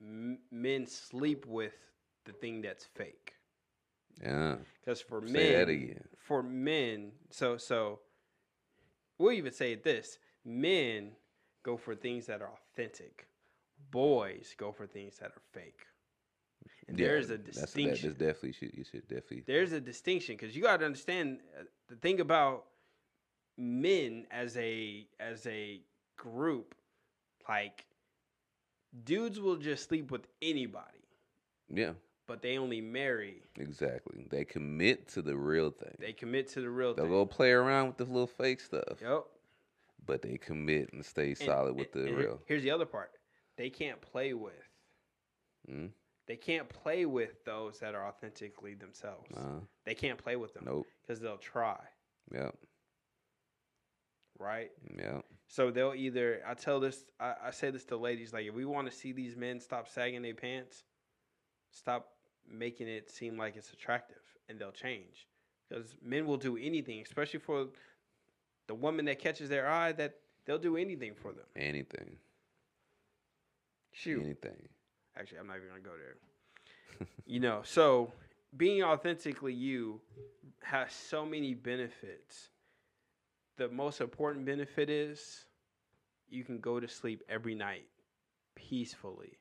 [0.00, 1.74] M- men sleep with
[2.24, 3.34] the thing that's fake.
[4.22, 4.56] Yeah.
[4.80, 6.08] Because for Say men, that again.
[6.16, 8.00] for men, so so,
[9.22, 11.12] we'll even say this: men
[11.64, 13.26] go for things that are authentic.
[13.90, 15.80] Boys go for things that are fake.
[16.88, 18.08] And Yeah, there's a that's- that- distinction.
[18.10, 19.44] That's definitely should you should definitely.
[19.46, 22.66] there's a distinction because you got to understand uh, the thing about
[23.58, 25.80] men as a as a
[26.16, 26.74] group
[27.48, 27.86] like
[29.04, 30.98] dudes will just sleep with anybody
[31.74, 31.92] yeah,
[32.26, 34.26] but they only marry exactly.
[34.30, 35.94] They commit to the real thing.
[35.98, 37.04] they commit to the real thing.
[37.04, 39.24] They'll go play around with the little fake stuff, yep
[40.04, 42.42] but they commit and stay And- solid with and- the and real.
[42.46, 43.12] here's the other part
[43.56, 44.54] they can't play with
[45.70, 45.90] Mm,
[46.26, 50.64] they can't play with those that are authentically themselves uh, they can't play with them
[50.66, 50.86] nope.
[51.02, 51.78] because they'll try
[52.32, 52.56] Yep.
[54.38, 55.24] right Yep.
[55.48, 58.64] So they'll either I tell this I, I say this to ladies like if we
[58.64, 60.82] want to see these men stop sagging their pants,
[61.72, 62.08] stop
[62.50, 65.26] making it seem like it's attractive, and they'll change
[65.68, 67.66] because men will do anything, especially for
[68.66, 69.92] the woman that catches their eye.
[69.92, 70.14] That
[70.44, 71.46] they'll do anything for them.
[71.56, 72.16] Anything.
[73.92, 74.68] Shoot, Anything.
[75.18, 77.06] actually, I'm not even gonna go there.
[77.26, 78.12] you know, so
[78.56, 80.00] being authentically you
[80.62, 82.48] has so many benefits.
[83.58, 85.44] The most important benefit is
[86.28, 87.84] you can go to sleep every night
[88.54, 89.38] peacefully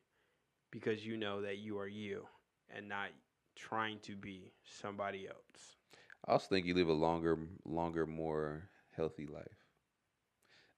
[0.71, 2.27] because you know that you are you
[2.69, 3.09] and not
[3.55, 5.77] trying to be somebody else.
[6.25, 9.65] I also think you live a longer, longer, more healthy life.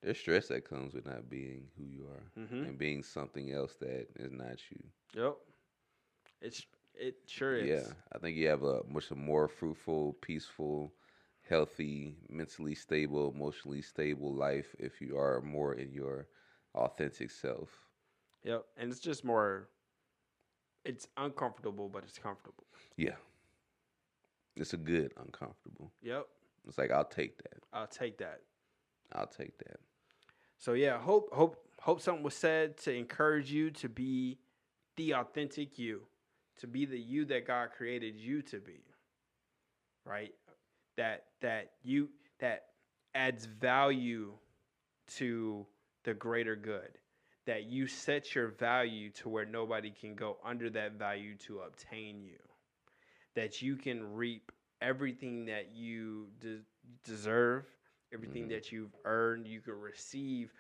[0.02, 2.64] There's stress that comes with not being who you are Mm-hmm.
[2.64, 4.84] and being something else that is not you.
[5.14, 5.38] Yep.
[6.42, 6.66] It's
[6.96, 7.56] it sure is.
[7.58, 10.94] Yeah, I think you have a much more fruitful, peaceful,
[11.48, 16.28] healthy, mentally stable, emotionally stable life if you are more in your
[16.76, 17.90] authentic self.
[18.44, 18.66] Yep.
[18.78, 19.70] And it's just more
[20.86, 22.66] it's uncomfortable, but it's comfortable.
[22.98, 23.16] Yeah.
[24.56, 25.92] It's a good uncomfortable.
[26.02, 26.28] Yep.
[26.68, 27.64] It's like I'll take that.
[27.74, 28.42] I'll take that.
[29.14, 29.80] I'll take that.
[30.58, 34.38] So yeah, hope hope hope something was said to encourage you to be
[34.96, 36.04] the authentic you,
[36.60, 38.84] to be the you that God created you to be.
[40.06, 40.34] Right?
[40.98, 42.10] That that you
[42.40, 42.66] that
[43.16, 44.34] adds value
[45.16, 45.66] to
[46.04, 46.98] the greater good.
[47.46, 52.24] That you set your value to where nobody can go under that value to obtain
[52.24, 52.40] you.
[53.36, 56.62] That you can reap everything that you de-
[57.04, 57.66] deserve,
[58.14, 58.50] everything Mhm.
[58.52, 60.54] that you've earned, you can receive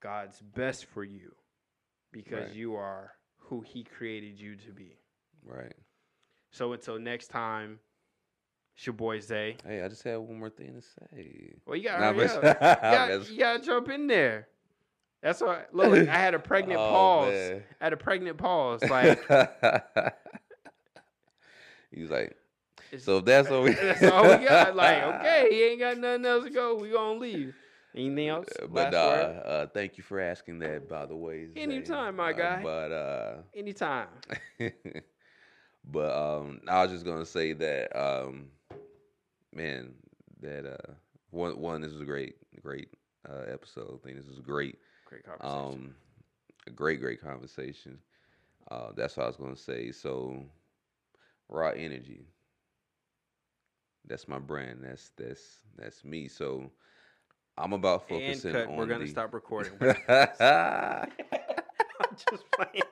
[0.00, 1.34] God's best for you
[2.12, 2.54] because Right.
[2.56, 4.96] you are who He created you to be.
[5.42, 5.76] Right.
[6.50, 7.80] So until next time,
[8.76, 9.56] it's your boy Zay.
[9.64, 11.54] Hey, I just had one more thing to say.
[11.66, 12.42] Well, you gotta Nah, hurry up.
[12.62, 14.48] You gotta, you gotta jump in there.
[15.22, 15.64] That's why.
[15.72, 17.32] Look, I had a pregnant Oh, pause.
[17.32, 17.62] man.
[17.80, 18.82] I had a pregnant pause.
[18.90, 19.18] Like,
[21.90, 22.36] he was like,
[22.98, 23.72] so if that's what we.
[23.74, 24.76] that's all we got.
[24.76, 26.74] Like, okay, he ain't got nothing else to go.
[26.76, 27.54] We gonna leave.
[27.94, 28.48] Anything else?
[28.70, 30.88] But uh, uh, thank you for asking that.
[30.88, 31.48] By the way.
[31.56, 32.60] Anytime, my Uh, guy.
[32.62, 34.08] But uh, Anytime.
[35.84, 38.48] but um, I was just gonna say that um,
[39.54, 39.94] man,
[40.42, 40.92] that uh,
[41.30, 42.88] one one this was a great great
[43.28, 43.98] uh, episode.
[44.02, 44.78] I think this is great.
[45.08, 45.58] Great conversation.
[45.58, 45.94] Um,
[46.66, 47.98] a great great conversation.
[48.70, 49.90] Uh, that's what I was gonna say.
[49.90, 50.44] So,
[51.48, 52.26] raw energy.
[54.06, 54.80] That's my brand.
[54.82, 55.40] That's that's
[55.78, 56.28] that's me.
[56.28, 56.70] So,
[57.56, 58.66] I'm about and focusing cut.
[58.68, 58.76] on.
[58.76, 59.72] We're gonna the- stop recording.
[59.80, 61.06] I
[62.00, 62.82] I'm just playing.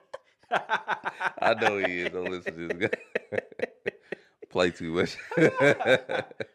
[1.42, 2.12] I know he is.
[2.12, 3.40] Don't listen to this guy.
[4.48, 5.18] Play too much.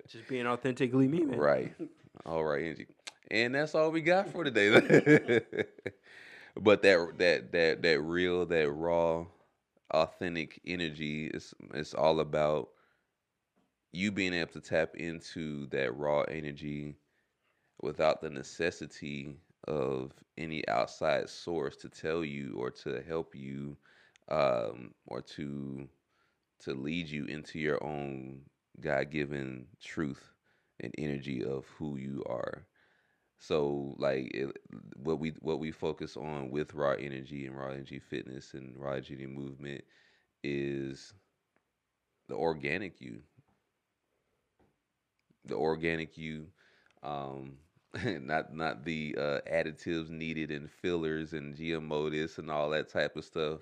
[0.07, 1.38] Just being authentically me, man.
[1.38, 1.74] Right.
[2.26, 2.88] All right, Angie.
[3.32, 4.71] And that's all we got for today.
[6.61, 9.25] but that that that that real, that raw,
[9.93, 12.69] authentic energy is it's all about
[13.93, 16.97] you being able to tap into that raw energy
[17.82, 23.77] without the necessity of any outside source to tell you or to help you
[24.29, 25.88] um, or to
[26.61, 28.41] to lead you into your own
[28.82, 30.34] God-given truth
[30.82, 32.65] and energy of who you are.
[33.42, 34.58] So like it,
[34.98, 38.94] what we what we focus on with raw energy and raw energy fitness and raw
[38.94, 39.84] energy movement
[40.44, 41.14] is
[42.28, 43.24] the organic you.
[45.46, 46.48] The organic you
[47.04, 47.58] um
[48.06, 53.18] not not the uh, additives needed and fillers and GMO this and all that type
[53.18, 53.62] of stuff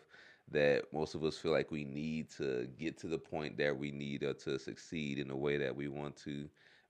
[0.51, 3.91] that most of us feel like we need to get to the point that we
[3.91, 6.49] need or to succeed in the way that we want to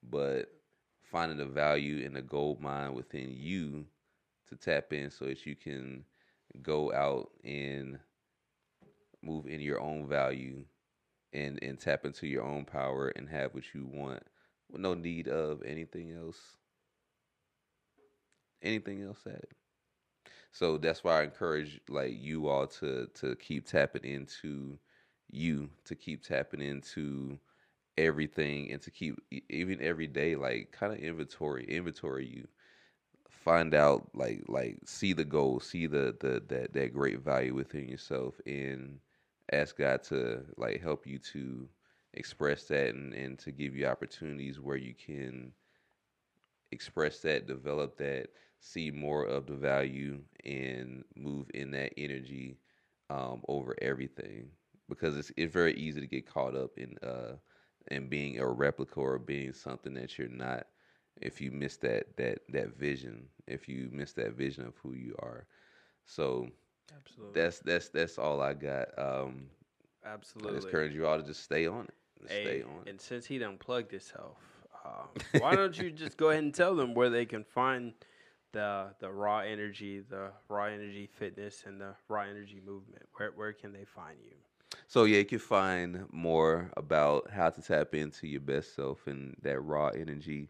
[0.09, 0.51] but
[1.11, 3.85] finding the value in the gold mine within you
[4.49, 6.03] to tap in so that you can
[6.61, 7.99] go out and
[9.21, 10.63] move in your own value
[11.33, 14.23] and and tap into your own power and have what you want
[14.71, 16.39] with no need of anything else.
[18.61, 19.51] Anything else at it
[20.51, 24.77] so that's why i encourage like you all to to keep tapping into
[25.29, 27.37] you to keep tapping into
[27.97, 29.15] everything and to keep
[29.49, 32.47] even every day like kind of inventory inventory you.
[33.29, 37.87] Find out like like see the goal see the the that that great value within
[37.87, 38.99] yourself and
[39.51, 41.67] ask god to like help you to
[42.13, 45.53] express that and and to give you opportunities where you can
[46.71, 48.27] express that develop that
[48.59, 52.57] see more of the value and move in that energy
[53.09, 54.49] um, over everything.
[54.89, 57.35] Because it's it's very easy to get caught up in uh
[57.89, 60.67] in being a replica or being something that you're not
[61.21, 65.15] if you miss that that that vision if you miss that vision of who you
[65.19, 65.45] are
[66.05, 66.47] so
[66.95, 67.33] Absolutely.
[67.33, 69.47] that's that's that's all i got um
[70.47, 70.63] i Absolutely.
[70.63, 71.93] just encourage you all to just stay on it
[72.27, 74.37] Hey, stay on it and since he done plugged himself,
[74.85, 77.93] um, why don't you just go ahead and tell them where they can find
[78.51, 83.03] the the raw energy, the raw energy fitness, and the raw energy movement?
[83.15, 84.35] Where where can they find you?
[84.87, 89.35] So yeah, you can find more about how to tap into your best self and
[89.41, 90.49] that raw energy.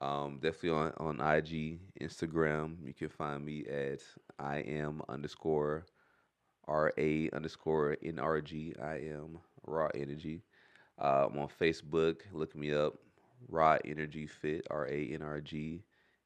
[0.00, 2.76] Um, definitely on, on IG, Instagram.
[2.84, 4.00] You can find me at
[4.38, 5.86] I am underscore
[6.66, 8.74] R A underscore N R G.
[8.82, 10.42] I am raw energy.
[11.00, 12.20] Uh, I'm on Facebook.
[12.32, 12.94] Look me up.
[13.48, 14.66] Raw Energy Fit.
[14.70, 15.84] R A N R G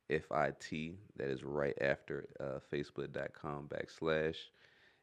[0.09, 0.97] F I T.
[1.17, 4.37] That is right after uh, Facebook.com backslash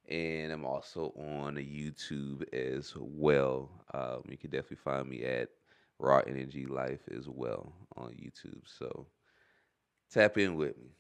[0.08, 3.70] and I'm also on YouTube as well.
[3.94, 5.50] Um, you can definitely find me at
[6.00, 8.62] Raw Energy Life as well on YouTube.
[8.66, 9.08] So
[10.12, 10.92] tap in with me.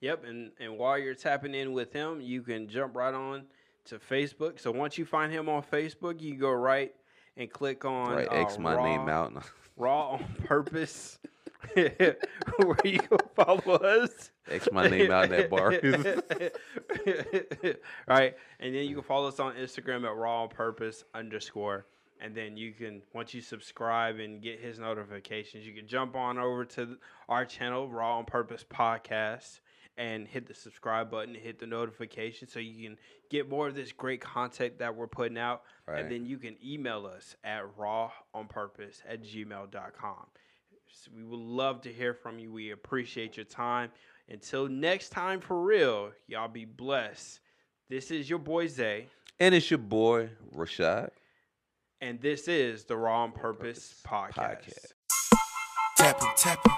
[0.00, 3.44] Yep, and and while you're tapping in with him, you can jump right on
[3.86, 4.60] to Facebook.
[4.60, 6.94] So once you find him on Facebook, you go right
[7.36, 9.32] and click on right, X uh, my raw, name out.
[9.76, 11.18] Raw on purpose.
[11.76, 14.30] Where you can follow us.
[14.50, 15.70] X my name out in that bar.
[18.08, 21.86] right, and then you can follow us on Instagram at Raw on Purpose underscore,
[22.20, 26.38] and then you can once you subscribe and get his notifications, you can jump on
[26.38, 26.96] over to
[27.28, 29.60] our channel Raw on Purpose podcast,
[29.98, 32.98] and hit the subscribe button, hit the notification so you can
[33.30, 35.62] get more of this great content that we're putting out.
[35.86, 36.00] Right.
[36.00, 40.26] And then you can email us at rawonpurpose at gmail.com.
[40.98, 42.50] So we would love to hear from you.
[42.50, 43.90] We appreciate your time.
[44.30, 47.40] Until next time, for real, y'all be blessed.
[47.90, 51.10] This is your boy Zay, And it's your boy Rashad.
[52.00, 54.32] and this is the Raw on Purpose, podcast.
[54.34, 54.92] Podcast.
[55.98, 56.72] Tapping, tapping.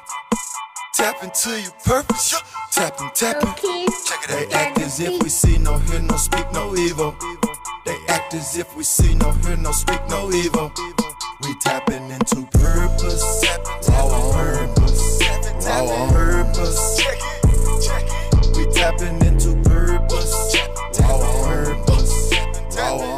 [0.95, 2.35] Tap into your purpose.
[2.73, 3.55] Tapping, tapping.
[3.55, 4.31] Check it out.
[4.31, 7.15] They act as if we see no hear no speak no evil.
[7.87, 10.73] They act as if we see no hear no speak no evil
[11.49, 13.45] we tapping into purpose.
[13.89, 15.23] Raw on purpose.
[15.67, 16.99] Raw on purpose.
[16.99, 18.57] Check it, check it.
[18.57, 20.57] We tapping into purpose.
[21.01, 22.33] Raw on purpose.
[22.77, 23.18] Raw on